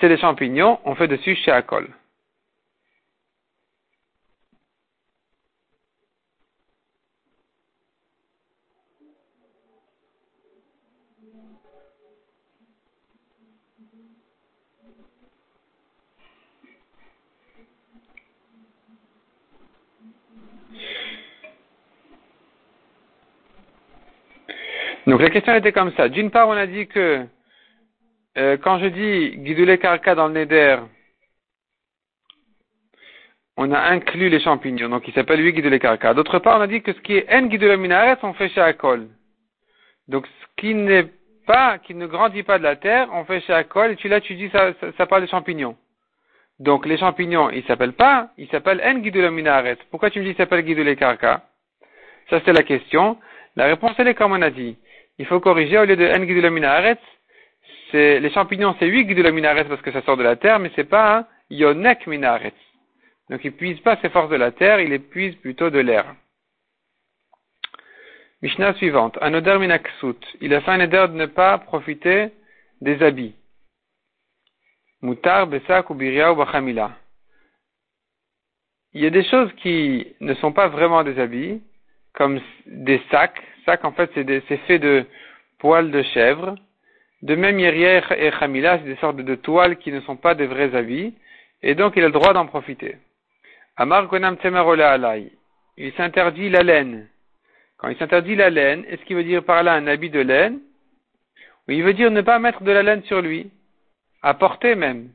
c'est 0.00 0.08
les 0.08 0.18
champignons, 0.18 0.78
on 0.84 0.94
fait 0.94 1.08
dessus 1.08 1.34
chez 1.36 1.50
Akol. 1.50 1.88
Donc 25.08 25.22
la 25.22 25.30
question 25.30 25.54
était 25.54 25.72
comme 25.72 25.90
ça. 25.92 26.10
D'une 26.10 26.30
part, 26.30 26.48
on 26.48 26.52
a 26.52 26.66
dit 26.66 26.86
que 26.86 27.24
euh, 28.36 28.58
quand 28.58 28.78
je 28.78 28.86
dis 28.88 29.38
guidoulé 29.38 29.78
karka 29.78 30.14
dans 30.14 30.28
le 30.28 30.34
neder, 30.34 30.76
on 33.56 33.72
a 33.72 33.80
inclus 33.80 34.28
les 34.28 34.38
champignons, 34.38 34.90
donc 34.90 35.08
il 35.08 35.14
s'appelle 35.14 35.40
lui 35.40 35.54
guidoulé 35.54 35.78
karka. 35.78 36.12
D'autre 36.12 36.38
part, 36.40 36.58
on 36.58 36.60
a 36.60 36.66
dit 36.66 36.82
que 36.82 36.92
ce 36.92 37.00
qui 37.00 37.16
est 37.16 37.34
en 37.34 37.46
guidoulé 37.46 37.78
minaret, 37.78 38.18
on 38.22 38.34
fait 38.34 38.50
chez 38.50 38.60
Akol. 38.60 39.08
Donc 40.08 40.26
ce 40.26 40.60
qui 40.60 40.74
n'est 40.74 41.06
pas, 41.46 41.78
qui 41.78 41.94
ne 41.94 42.06
grandit 42.06 42.42
pas 42.42 42.58
de 42.58 42.64
la 42.64 42.76
terre, 42.76 43.08
on 43.14 43.24
fait 43.24 43.40
chez 43.40 43.54
Akol, 43.54 43.92
et 43.92 43.96
tu 43.96 44.08
là 44.08 44.20
tu 44.20 44.34
dis 44.34 44.50
ça, 44.50 44.74
ça, 44.98 45.06
parle 45.06 45.22
des 45.22 45.28
champignons. 45.28 45.74
Donc 46.58 46.84
les 46.84 46.98
champignons, 46.98 47.48
ils 47.48 47.64
s'appellent 47.64 47.94
pas, 47.94 48.28
ils 48.36 48.48
s'appellent 48.48 48.82
en 48.84 48.98
guidoulé 48.98 49.30
minaret. 49.30 49.78
Pourquoi 49.90 50.10
tu 50.10 50.18
me 50.18 50.24
dis 50.24 50.34
qu'ils 50.34 50.44
s'appellent 50.44 50.66
guidoulé 50.66 50.96
karka? 50.96 51.46
Ça 52.28 52.42
c'est 52.44 52.52
la 52.52 52.62
question. 52.62 53.16
La 53.56 53.64
réponse 53.64 53.94
elle 53.96 54.08
est 54.08 54.14
comme 54.14 54.32
on 54.32 54.42
a 54.42 54.50
dit 54.50 54.76
il 55.18 55.26
faut 55.26 55.40
corriger 55.40 55.78
au 55.78 55.84
lieu 55.84 55.96
de 55.96 56.04
n 56.04 56.50
minaret, 56.50 56.98
c'est 57.90 58.20
les 58.20 58.30
champignons 58.30 58.76
c'est 58.78 58.86
8 58.86 59.06
minaret 59.32 59.64
parce 59.64 59.82
que 59.82 59.92
ça 59.92 60.02
sort 60.02 60.16
de 60.16 60.22
la 60.22 60.36
terre, 60.36 60.58
mais 60.58 60.70
c'est 60.76 60.88
pas 60.88 61.26
yonek 61.50 62.06
minaret. 62.06 62.54
Donc 63.30 63.44
il 63.44 63.52
puise 63.52 63.80
pas 63.80 63.96
ses 63.96 64.10
forces 64.10 64.30
de 64.30 64.36
la 64.36 64.52
terre, 64.52 64.80
il 64.80 64.92
épuise 64.92 65.34
plutôt 65.36 65.70
de 65.70 65.78
l'air. 65.78 66.14
Mishnah 68.40 68.74
suivante. 68.74 69.18
Un 69.20 69.34
odeur 69.34 69.58
minaksut. 69.58 70.24
Il 70.40 70.54
a 70.54 70.60
fait 70.60 70.70
un 70.70 70.80
odeur 70.80 71.08
de 71.08 71.14
ne 71.14 71.26
pas 71.26 71.58
profiter 71.58 72.30
des 72.80 73.02
habits. 73.02 73.34
Moutar, 75.02 75.46
besak 75.48 75.90
ou 75.90 75.94
biria 75.94 76.32
ou 76.32 76.36
bachamila. 76.36 76.92
Il 78.92 79.02
y 79.02 79.06
a 79.06 79.10
des 79.10 79.24
choses 79.24 79.52
qui 79.56 80.14
ne 80.20 80.34
sont 80.34 80.52
pas 80.52 80.68
vraiment 80.68 81.02
des 81.02 81.18
habits, 81.18 81.60
comme 82.14 82.40
des 82.66 83.02
sacs, 83.10 83.42
en 83.82 83.92
fait, 83.92 84.10
c'est 84.14 84.56
fait 84.66 84.78
de 84.78 85.04
poils 85.58 85.90
de 85.90 86.02
chèvre. 86.02 86.56
De 87.22 87.34
même, 87.34 87.58
Yerier 87.58 88.00
et 88.16 88.30
Chamila, 88.32 88.78
c'est 88.78 88.84
des 88.84 88.96
sortes 88.96 89.16
de 89.16 89.34
toiles 89.34 89.76
qui 89.78 89.92
ne 89.92 90.00
sont 90.02 90.16
pas 90.16 90.34
des 90.34 90.46
vrais 90.46 90.74
habits. 90.74 91.14
Et 91.62 91.74
donc, 91.74 91.94
il 91.96 92.04
a 92.04 92.06
le 92.06 92.12
droit 92.12 92.32
d'en 92.32 92.46
profiter. 92.46 92.96
Amar 93.76 94.06
Gonam 94.06 94.36
Alay. 94.44 95.32
Il 95.76 95.92
s'interdit 95.92 96.50
la 96.50 96.62
laine. 96.62 97.08
Quand 97.78 97.88
il 97.88 97.96
s'interdit 97.96 98.34
la 98.34 98.50
laine, 98.50 98.84
est-ce 98.88 99.02
qu'il 99.04 99.16
veut 99.16 99.24
dire 99.24 99.44
par 99.44 99.62
là 99.62 99.74
un 99.74 99.86
habit 99.86 100.10
de 100.10 100.20
laine? 100.20 100.60
Ou 101.68 101.72
il 101.72 101.82
veut 101.82 101.94
dire 101.94 102.10
ne 102.10 102.20
pas 102.22 102.38
mettre 102.38 102.62
de 102.62 102.72
la 102.72 102.82
laine 102.82 103.02
sur 103.04 103.20
lui. 103.20 103.50
À 104.22 104.34
porter 104.34 104.74
même. 104.74 105.10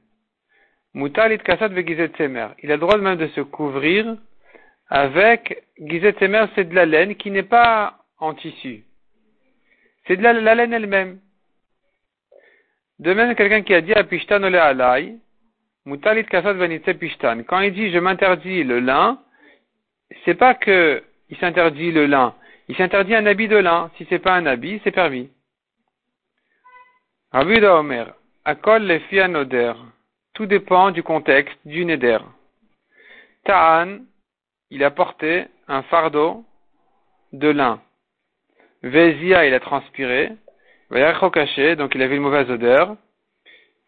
Mutalit 0.94 1.40
Kasat 1.40 1.70
Semer. 2.18 2.48
Il 2.62 2.72
a 2.72 2.76
le 2.76 2.80
droit 2.80 2.98
même 2.98 3.18
de 3.18 3.28
se 3.28 3.42
couvrir 3.42 4.16
avec 4.90 5.64
Gizet 5.80 6.16
Semer, 6.20 6.46
c'est 6.56 6.70
de 6.70 6.76
la 6.76 6.86
laine 6.86 7.16
qui 7.16 7.32
n'est 7.32 7.42
pas 7.42 8.03
en 8.24 8.34
tissu. 8.34 8.84
C'est 10.08 10.18
de 10.18 10.24
la, 10.24 10.56
laine 10.56 10.74
elle-même. 10.74 11.20
De 13.00 13.14
même, 13.14 13.36
quelqu'un 13.36 13.62
qui 13.64 13.74
a 13.74 13.82
dit 13.82 13.94
à 13.94 14.04
Pishtan 14.04 14.44
ole 14.44 14.56
alay, 14.56 15.16
mutalit 15.86 16.26
kasat 16.26 16.56
pishtan. 17.00 17.44
Quand 17.44 17.60
il 17.60 17.74
dit 17.74 17.92
je 17.92 18.00
m'interdis 18.00 18.64
le 18.64 18.80
lin, 18.80 19.20
c'est 20.24 20.36
pas 20.36 20.56
que 20.56 21.04
il 21.30 21.38
s'interdit 21.38 21.92
le 21.92 22.06
lin. 22.06 22.36
Il 22.70 22.78
s'interdit 22.78 23.16
un 23.16 23.26
habit 23.26 23.50
de 23.50 23.58
lin. 23.58 23.92
Si 23.98 24.06
c'est 24.10 24.20
pas 24.20 24.36
un 24.36 24.46
habit, 24.46 24.80
c'est 24.84 24.92
permis. 24.92 25.30
Rabbi 27.32 27.66
Omer, 27.66 28.14
akol 28.46 28.84
le 28.88 29.38
oder. 29.42 29.74
Tout 30.34 30.46
dépend 30.46 30.92
du 30.92 31.04
contexte 31.04 31.60
du 31.66 31.84
neder. 31.86 32.20
Ta'an, 33.44 34.00
il 34.70 34.84
a 34.84 34.92
porté 34.92 35.46
un 35.68 35.84
fardeau 35.84 36.46
de 37.34 37.50
lin. 37.50 37.82
Vezia, 38.84 39.46
il 39.46 39.54
a 39.54 39.60
transpiré. 39.60 40.34
caché, 41.34 41.76
donc 41.76 41.96
il 41.96 42.02
avait 42.02 42.16
une 42.16 42.22
mauvaise 42.22 42.50
odeur. 42.50 42.96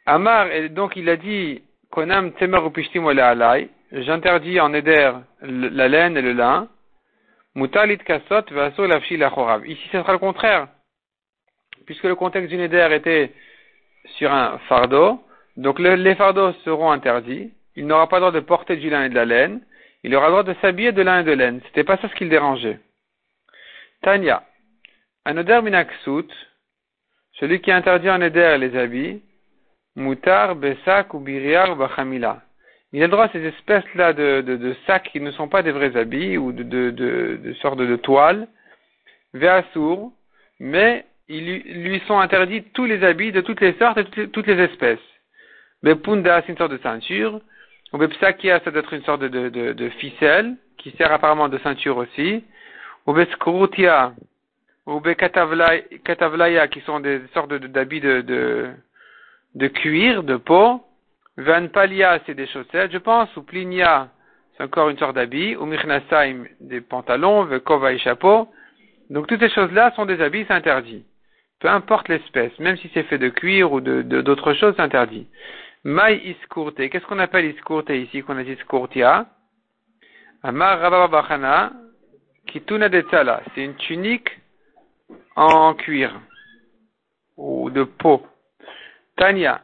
Amar, 0.06 0.48
donc 0.72 0.96
il 0.96 1.10
a 1.10 1.18
dit, 1.18 1.62
Konam 1.92 2.34
temer 2.34 2.66
upishtim 2.66 3.08
alay, 3.08 3.70
j'interdis 3.92 4.60
en 4.60 4.74
éder 4.74 5.12
la 5.42 5.88
laine 5.88 6.18
et 6.18 6.22
le 6.22 6.34
lin. 6.34 6.68
Mutalit 7.56 7.98
kasot 8.00 8.44
vaso 8.52 8.86
lafshi 8.86 9.18
lachorav. 9.18 9.66
Ici, 9.66 9.88
ce 9.92 10.00
sera 10.00 10.14
le 10.14 10.20
contraire. 10.20 10.68
Puisque 11.86 12.04
le 12.04 12.16
contexte 12.16 12.50
du 12.50 12.58
neder 12.58 12.88
était 12.92 13.32
sur 14.18 14.32
un 14.32 14.58
fardeau, 14.70 15.22
donc 15.56 15.80
les 15.80 16.16
fardeaux 16.16 16.52
seront 16.66 16.92
interdits. 16.92 17.52
Il 17.76 17.88
n'aura 17.88 18.08
pas 18.08 18.18
le 18.18 18.22
droit 18.22 18.32
de 18.32 18.40
porter 18.40 18.78
du 18.78 18.90
lin 18.90 19.06
et 19.06 19.10
de 19.10 19.16
la 19.16 19.26
laine. 19.26 19.62
Il 20.04 20.16
aura 20.16 20.28
le 20.28 20.32
droit 20.32 20.44
de 20.44 20.54
s'habiller 20.62 20.92
de 20.92 21.02
lin 21.02 21.22
et 21.22 21.24
de 21.24 21.32
laine. 21.32 21.62
C'était 21.68 21.84
pas 21.84 21.98
ça 21.98 22.10
ce 22.10 22.16
qui 22.16 22.26
le 22.26 22.30
dérangeait. 22.30 22.80
Tanya. 24.02 24.44
Un 25.26 25.38
oder 25.38 25.62
minaksut, 25.62 26.32
celui 27.40 27.60
qui 27.60 27.72
interdit 27.72 28.10
en 28.10 28.22
éder 28.22 28.58
les 28.60 28.78
habits, 28.78 29.22
mutar, 29.96 30.56
besak 30.56 31.14
ou 31.14 31.20
biriar 31.20 31.76
bachamila. 31.76 32.42
Il 32.94 33.04
a 33.04 33.08
droit 33.08 33.26
à 33.26 33.30
ces 33.30 33.44
espèces-là 33.44 34.14
de, 34.14 34.42
de, 34.42 34.76
sacs 34.86 35.10
qui 35.12 35.20
ne 35.20 35.32
sont 35.32 35.50
pas 35.50 35.64
des 35.64 35.72
vrais 35.72 35.98
habits 35.98 36.38
ou 36.38 36.52
de, 36.52 36.64
de, 36.64 36.92
de, 36.92 37.54
sortes 37.56 37.80
de 37.80 37.96
toiles, 37.98 38.48
ve'asur, 39.34 40.12
mais 40.60 41.06
ils 41.28 41.84
lui 41.84 42.00
sont 42.08 42.20
interdits 42.20 42.64
tous 42.74 42.86
les 42.86 43.04
habits 43.04 43.32
de 43.32 43.42
toutes 43.42 43.62
les 43.62 43.74
sortes 43.74 43.98
et 43.98 44.30
toutes 44.30 44.48
les, 44.48 44.60
espèces. 44.62 45.00
Bepunda, 45.84 46.42
c'est 46.42 46.52
une 46.52 46.58
sorte 46.58 46.72
de 46.72 46.78
ceinture, 46.78 47.42
ou 47.92 47.98
bepsakia, 47.98 48.60
ça 48.62 48.72
doit 48.72 48.82
être 48.82 48.94
une 48.94 49.04
sorte 49.04 49.22
de, 49.22 49.50
de, 49.50 49.74
de, 49.74 49.90
ficelle, 49.90 50.56
qui 50.78 50.92
sert 50.92 51.12
apparemment 51.12 51.50
de 51.50 51.58
ceinture 51.58 51.98
aussi, 51.98 52.44
ou 53.08 53.14
ou 54.86 55.02
katavlaya, 55.02 56.68
qui 56.68 56.82
sont 56.82 57.00
des 57.00 57.22
sortes 57.34 57.54
d'habits 57.54 58.02
de, 58.02 58.22
de, 58.22 58.70
de, 59.56 59.68
cuir, 59.68 60.24
de 60.24 60.38
peau. 60.38 60.84
Vanpalia, 61.38 62.20
c'est 62.26 62.36
des 62.36 62.48
chaussettes, 62.48 62.92
je 62.92 62.98
pense. 62.98 63.36
Ou 63.36 63.44
plinia, 63.44 64.10
c'est 64.56 64.64
encore 64.64 64.90
une 64.90 64.98
sorte 64.98 65.16
d'habit. 65.16 65.56
Ou 65.56 65.66
mirnasaim, 65.66 66.46
des 66.60 66.82
pantalons. 66.82 67.46
Vekova 67.46 67.94
et 67.94 67.98
chapeau. 67.98 68.48
Donc 69.10 69.28
toutes 69.28 69.40
ces 69.40 69.50
choses-là 69.50 69.92
sont 69.96 70.06
des 70.06 70.22
habits, 70.22 70.46
c'est 70.48 70.54
interdit. 70.54 71.04
Peu 71.60 71.68
importe 71.70 72.10
l'espèce, 72.10 72.58
même 72.60 72.78
si 72.78 72.90
c'est 72.94 73.04
fait 73.04 73.18
de 73.18 73.30
cuir 73.30 73.72
ou 73.72 73.82
de, 73.82 74.02
d'autres 74.02 74.54
choses, 74.54 74.74
c'est 74.76 74.84
interdit. 74.84 75.28
Mai 75.84 76.22
iskurte. 76.26 76.90
Qu'est-ce 76.90 77.06
qu'on 77.06 77.20
appelle 77.20 77.46
iskurte 77.46 77.90
ici, 77.90 78.24
qu'on 78.24 78.38
a 78.38 78.44
dit 78.44 78.56
skurtia? 78.58 79.28
Amar 80.44 80.80
rababachana, 80.80 81.72
kituna 82.48 82.90
de 82.90 83.04
C'est 83.54 83.64
une 83.64 83.76
tunique 83.76 84.30
en 85.36 85.74
cuir 85.74 86.20
ou 87.38 87.70
de 87.70 87.84
peau. 87.84 88.26
Tanya. 89.18 89.62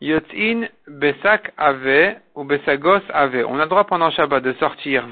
Yotin 0.00 0.66
besak 0.86 1.52
ave 1.58 2.16
ou 2.34 2.44
besagos 2.44 3.02
ave. 3.12 3.44
On 3.46 3.58
a 3.58 3.64
le 3.64 3.68
droit 3.68 3.84
pendant 3.84 4.10
Shabbat 4.10 4.42
de 4.42 4.54
sortir 4.54 5.06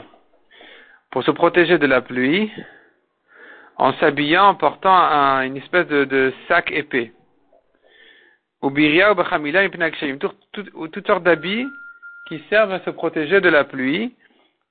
pour 1.10 1.22
se 1.24 1.30
protéger 1.30 1.78
de 1.78 1.86
la 1.86 2.00
pluie 2.00 2.50
en 3.76 3.92
s'habillant, 3.94 4.48
en 4.48 4.54
portant 4.54 4.96
un, 4.96 5.42
une 5.42 5.56
espèce 5.58 5.86
de, 5.86 6.32
sac 6.48 6.72
épais. 6.72 7.12
Ou 8.62 8.70
biria 8.70 9.12
ou 9.12 9.14
bechamila 9.14 9.68
toutes 10.18 10.92
toute 10.92 11.06
sortes 11.06 11.22
d'habits 11.22 11.66
qui 12.28 12.42
servent 12.50 12.72
à 12.72 12.80
se 12.80 12.90
protéger 12.90 13.40
de 13.40 13.48
la 13.48 13.64
pluie. 13.64 14.16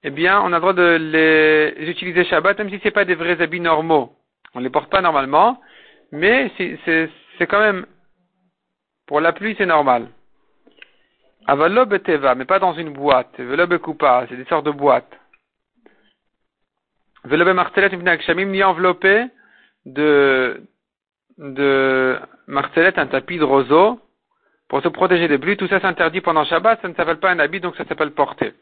Eh 0.03 0.09
bien, 0.09 0.41
on 0.41 0.51
a 0.51 0.57
le 0.57 0.59
droit 0.59 0.73
de 0.73 0.97
les 0.99 1.89
utiliser 1.89 2.25
Shabbat, 2.25 2.57
même 2.57 2.69
si 2.69 2.79
ce 2.79 2.85
n'est 2.85 2.91
pas 2.91 3.05
des 3.05 3.15
vrais 3.15 3.41
habits 3.41 3.59
normaux. 3.59 4.16
On 4.57 4.59
ne 4.59 4.65
les 4.65 4.71
porte 4.71 4.89
pas 4.89 5.01
normalement, 5.03 5.61
mais 6.11 6.51
c'est 6.57 7.45
quand 7.47 7.59
même, 7.59 7.85
pour 9.05 9.21
la 9.21 9.31
pluie, 9.31 9.53
c'est 9.55 9.67
normal. 9.67 10.07
Avalob 11.45 11.93
et 11.93 11.99
teva, 11.99 12.33
mais 12.33 12.45
pas 12.45 12.57
dans 12.57 12.73
une 12.73 12.91
boîte. 12.91 13.39
Velob 13.39 13.73
et 13.73 13.77
coupa, 13.77 14.25
c'est 14.27 14.35
des 14.35 14.45
sortes 14.45 14.65
de 14.65 14.71
boîtes. 14.71 15.15
Velob 17.25 17.49
et 17.49 17.53
martelet 17.53 17.91
ni 18.47 18.63
enveloppé 18.63 19.27
de, 19.85 20.63
de 21.37 22.19
martelet, 22.47 22.97
un 22.97 23.05
tapis 23.05 23.37
de 23.37 23.43
roseau, 23.43 23.99
pour 24.69 24.81
se 24.81 24.87
protéger 24.87 25.27
des 25.27 25.37
pluies. 25.37 25.55
Tout 25.55 25.67
ça 25.67 25.79
s'interdit 25.79 26.21
pendant 26.21 26.45
Shabbat, 26.45 26.81
ça 26.81 26.87
ne 26.87 26.95
s'appelle 26.95 27.19
pas 27.19 27.29
un 27.29 27.37
habit, 27.37 27.59
donc 27.59 27.75
ça 27.75 27.85
s'appelle 27.85 28.09
porter. 28.09 28.55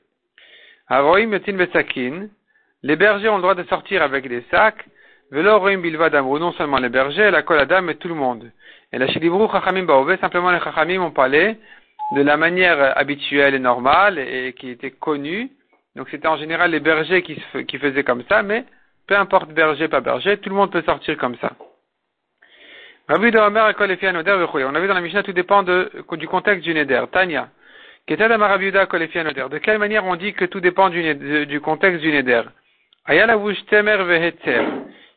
Aroim 0.89 1.31
etin 1.31 1.55
vesakin, 1.55 2.27
les 2.83 2.97
bergers 2.97 3.29
ont 3.29 3.37
le 3.37 3.43
droit 3.43 3.55
de 3.55 3.63
sortir 3.63 4.01
avec 4.01 4.27
des 4.27 4.41
sacs, 4.51 4.85
non 5.31 6.51
seulement 6.53 6.77
les 6.77 6.89
bergers, 6.89 7.31
la 7.31 7.41
koladam 7.41 7.89
et 7.89 7.95
tout 7.95 8.07
le 8.07 8.15
monde. 8.15 8.51
Et 8.91 8.97
la 8.97 9.07
shilibru 9.07 9.47
chachamim 9.51 9.83
baové, 9.83 10.17
simplement 10.17 10.51
les 10.51 10.59
chachamim 10.59 11.01
ont 11.01 11.11
parlé 11.11 11.57
de 12.11 12.21
la 12.21 12.37
manière 12.37 12.97
habituelle 12.97 13.55
et 13.55 13.59
normale 13.59 14.19
et, 14.19 14.53
qui 14.53 14.69
était 14.69 14.91
connue. 14.91 15.49
Donc 15.95 16.07
c'était 16.09 16.27
en 16.27 16.37
général 16.37 16.71
les 16.71 16.79
bergers 16.79 17.23
qui, 17.23 17.35
faisaient 17.79 18.03
comme 18.03 18.23
ça, 18.29 18.43
mais 18.43 18.65
peu 19.07 19.15
importe 19.15 19.51
berger, 19.51 19.87
pas 19.87 20.01
berger, 20.01 20.37
tout 20.37 20.49
le 20.49 20.55
monde 20.55 20.71
peut 20.71 20.83
sortir 20.83 21.17
comme 21.17 21.35
ça. 21.37 21.51
On 23.07 23.15
a 23.15 23.19
vu 23.19 23.31
dans 23.31 23.49
la 23.49 25.01
Mishnah, 25.01 25.23
tout 25.23 25.33
dépend 25.33 25.63
du 25.63 26.27
contexte 26.27 26.63
du 26.63 26.73
neder. 26.73 27.03
Tanya. 27.11 27.49
De 28.07 29.57
quelle 29.57 29.77
manière 29.77 30.05
on 30.05 30.15
dit 30.15 30.33
que 30.33 30.45
tout 30.45 30.59
dépend 30.59 30.89
du, 30.89 31.45
du 31.45 31.61
contexte 31.61 32.01
du 32.01 32.11
neder? 32.11 32.43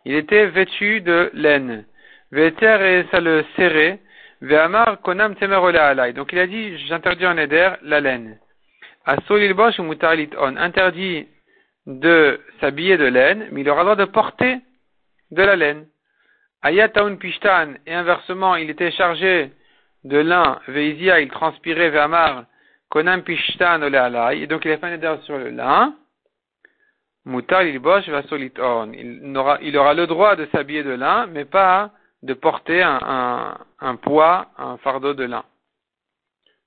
Il 0.09 0.15
était 0.15 0.47
vêtu 0.47 1.03
de 1.03 1.31
laine. 1.35 1.85
Veheter 2.33 2.79
et 2.81 3.07
ça 3.11 3.21
le 3.21 3.45
serrait. 3.57 3.99
Ve'amar 4.41 5.03
konam 5.03 5.35
temer 5.35 6.13
Donc 6.15 6.33
il 6.33 6.39
a 6.39 6.47
dit, 6.47 6.79
j'interdis 6.87 7.27
en 7.27 7.35
neder 7.35 7.73
la 7.83 8.01
laine. 8.01 8.39
Asolilbosh 9.05 9.79
ou 9.81 9.95
on? 10.39 10.57
Interdit 10.57 11.29
de 11.87 12.41
s'habiller 12.59 12.97
de 12.97 13.05
laine, 13.05 13.49
mais 13.53 13.61
il 13.61 13.69
aura 13.69 13.81
le 13.81 13.85
droit 13.85 13.97
de 13.97 14.11
porter 14.11 14.61
de 15.31 15.43
la 15.43 15.57
laine. 15.57 15.85
Ayataun 16.63 17.17
pishtan, 17.17 17.75
et 17.87 17.93
inversement, 17.93 18.57
il 18.57 18.71
était 18.71 18.93
chargé 18.93 19.51
de 20.05 20.17
lin, 20.17 20.59
veizia, 20.69 21.21
il 21.21 21.29
transpirait 21.29 21.91
ve'amar, 21.91 22.45
konam 22.89 23.23
pishtan 23.25 23.83
ole 23.83 24.41
et 24.41 24.47
donc 24.47 24.65
il 24.65 24.71
a 24.71 24.79
fait 24.79 24.87
un 24.87 24.95
éder 24.95 25.17
sur 25.25 25.37
le 25.37 25.51
lin, 25.51 25.95
mutar 27.29 27.63
il 27.63 27.79
bosh 27.79 28.09
va 28.09 28.23
on. 28.61 28.93
Il 28.93 29.37
aura, 29.37 29.59
il 29.63 29.77
aura 29.77 29.95
le 29.95 30.07
droit 30.07 30.35
de 30.35 30.47
s'habiller 30.47 30.83
de 30.83 30.91
lin, 30.91 31.27
mais 31.27 31.45
pas 31.45 31.91
de 32.23 32.35
porter 32.35 32.83
un, 32.83 33.97
poids, 34.03 34.47
un 34.59 34.77
fardeau 34.79 35.15
de 35.15 35.25
lin. 35.25 35.45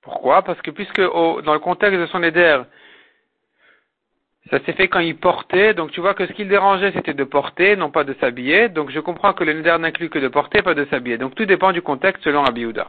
Pourquoi? 0.02 0.42
Parce 0.42 0.60
que 0.62 0.70
puisque 0.70 1.00
dans 1.00 1.52
le 1.52 1.58
contexte 1.58 2.00
de 2.00 2.06
son 2.06 2.22
éder, 2.22 2.62
ça 4.50 4.58
s'est 4.64 4.72
fait 4.72 4.88
quand 4.88 5.00
il 5.00 5.16
portait, 5.16 5.74
donc 5.74 5.92
tu 5.92 6.00
vois 6.00 6.14
que 6.14 6.26
ce 6.26 6.32
qui 6.32 6.44
le 6.44 6.50
dérangeait 6.50 6.92
c'était 6.92 7.14
de 7.14 7.24
porter, 7.24 7.76
non 7.76 7.90
pas 7.90 8.04
de 8.04 8.14
s'habiller, 8.14 8.68
donc 8.68 8.90
je 8.90 9.00
comprends 9.00 9.34
que 9.34 9.44
le 9.44 9.52
neder 9.52 9.76
n'inclut 9.78 10.10
que 10.10 10.18
de 10.18 10.28
porter, 10.28 10.62
pas 10.62 10.74
de 10.74 10.84
s'habiller. 10.86 11.18
Donc 11.18 11.34
tout 11.34 11.44
dépend 11.44 11.72
du 11.72 11.82
contexte 11.82 12.24
selon 12.24 12.44
Abiouda. 12.44 12.88